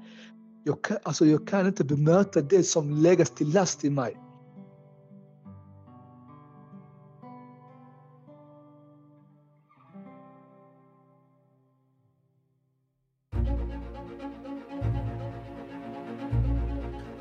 [0.65, 4.17] Jag kan, alltså, jag kan inte bemöta det som läggs till last i mig.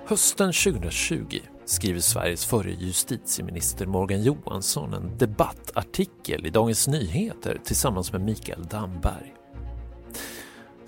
[0.06, 8.22] Hösten 2020 skriver Sveriges förre justitieminister Morgan Johansson en debattartikel i Dagens Nyheter tillsammans med
[8.22, 9.41] Mikael Damberg.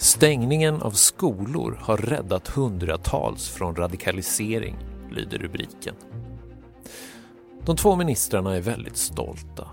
[0.03, 4.75] Stängningen av skolor har räddat hundratals från radikalisering,
[5.11, 5.95] lyder rubriken.
[7.65, 9.67] De två ministrarna är väldigt stolta.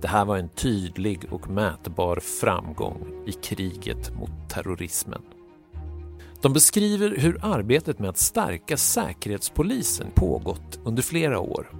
[0.00, 5.22] Det här var en tydlig och mätbar framgång i kriget mot terrorismen.
[6.40, 11.70] De beskriver hur arbetet med att stärka Säkerhetspolisen pågått under flera år.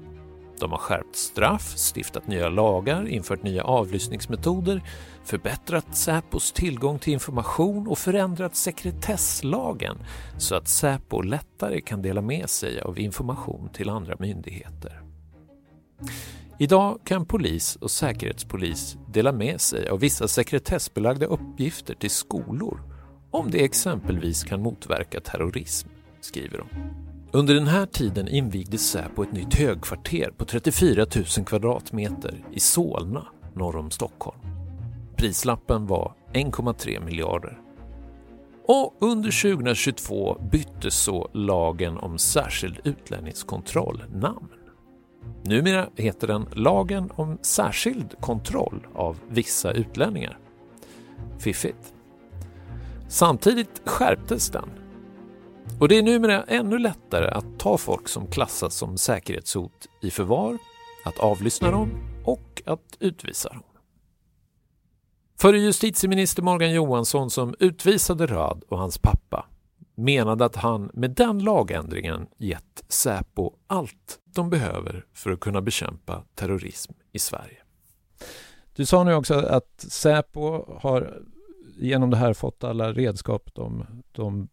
[0.59, 4.83] De har skärpt straff, stiftat nya lagar, infört nya avlyssningsmetoder,
[5.25, 9.99] förbättrat Säpos tillgång till information och förändrat sekretesslagen
[10.39, 15.03] så att Säpo lättare kan dela med sig av information till andra myndigheter.
[16.59, 22.81] Idag kan polis och säkerhetspolis dela med sig av vissa sekretessbelagda uppgifter till skolor
[23.31, 25.89] om det exempelvis kan motverka terrorism,
[26.21, 27.12] skriver de.
[27.35, 31.07] Under den här tiden invigdes Säpo ett nytt högkvarter på 34
[31.37, 34.39] 000 kvadratmeter i Solna norr om Stockholm.
[35.17, 37.59] Prislappen var 1,3 miljarder.
[38.65, 44.49] Och under 2022 byttes så lagen om särskild utlänningskontroll namn.
[45.45, 50.39] Numera heter den Lagen om särskild kontroll av vissa utlänningar.
[51.39, 51.95] Fiffigt.
[53.09, 54.82] Samtidigt skärptes den.
[55.81, 60.59] Och det är numera ännu lättare att ta folk som klassas som säkerhetshot i förvar,
[61.05, 61.91] att avlyssna dem
[62.25, 63.63] och att utvisa dem.
[65.41, 69.47] Förre justitieminister Morgan Johansson som utvisade Röd och hans pappa
[69.95, 76.25] menade att han med den lagändringen gett Säpo allt de behöver för att kunna bekämpa
[76.35, 77.59] terrorism i Sverige.
[78.75, 81.23] Du sa nu också att Säpo har
[81.77, 84.49] genom det här fått alla redskap de, de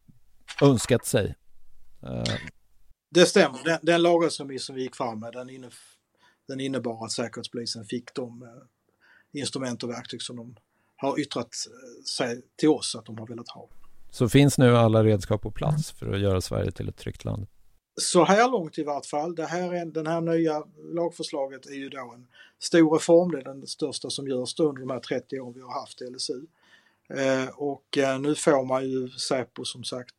[0.62, 1.36] önskat sig.
[2.04, 2.24] Uh.
[3.10, 3.64] Det stämmer.
[3.64, 5.70] Den, den lagrådsremiss som vi gick fram med den, inne,
[6.48, 8.50] den innebar att Säkerhetspolisen fick de uh,
[9.32, 10.56] instrument och verktyg som de
[10.96, 11.50] har yttrat
[12.18, 13.70] sig till oss att de har velat ha.
[14.12, 17.48] Så finns nu alla redskap på plats för att göra Sverige till ett tryggt land?
[18.02, 19.36] Så här långt i vart fall.
[19.36, 22.28] Det här är, den här nya lagförslaget är ju då en
[22.60, 23.32] stor reform.
[23.32, 26.46] Det är den största som görs under de här 30 åren vi har haft LSU.
[27.14, 30.16] Eh, och eh, nu får man ju Säpo som sagt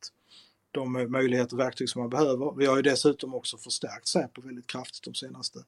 [0.71, 2.55] de möjligheter och verktyg som man behöver.
[2.57, 5.59] Vi har ju dessutom också förstärkt Säpo väldigt kraftigt de senaste,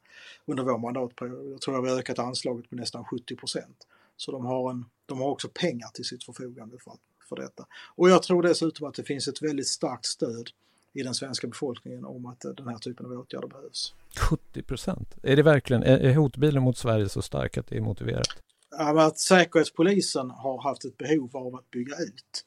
[0.46, 1.52] under vår mandatperiod.
[1.52, 3.88] Jag tror att vi har ökat anslaget med nästan 70 procent.
[4.18, 6.94] Så de har, en, de har också pengar till sitt förfogande för,
[7.30, 7.66] för detta.
[7.96, 10.50] Och jag tror dessutom att det finns ett väldigt starkt stöd
[10.94, 13.94] i den svenska befolkningen om att den här typen av åtgärder behövs.
[14.30, 15.16] 70 procent?
[15.24, 18.28] Är det verkligen, är hotbilden mot Sverige så stark att det är motiverat?
[18.78, 22.46] att Säkerhetspolisen har haft ett behov av att bygga ut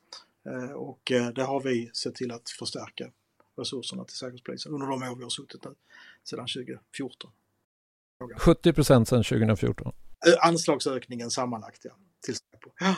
[0.75, 3.11] och eh, det har vi sett till att förstärka
[3.59, 5.75] resurserna till Säkerhetspolisen under de år vi har suttit nu,
[6.25, 7.31] sedan 2014.
[8.39, 9.93] 70 procent sedan 2014?
[10.27, 11.91] Eh, anslagsökningen sammanlagt, ja.
[12.25, 12.71] Till Säpo.
[12.81, 12.97] Ja.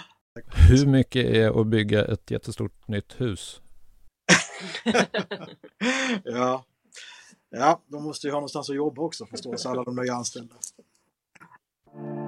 [0.68, 3.60] Hur mycket är att bygga ett jättestort nytt hus?
[6.24, 6.64] ja.
[7.50, 10.54] ja, de måste ju ha någonstans att jobba också förstås, alla de nya anställda.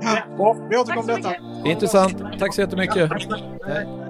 [0.03, 1.37] Ja, bra, vi återkommer detta.
[1.71, 2.39] Intressant.
[2.39, 3.11] Tack så jättemycket.
[3.66, 4.09] Hej.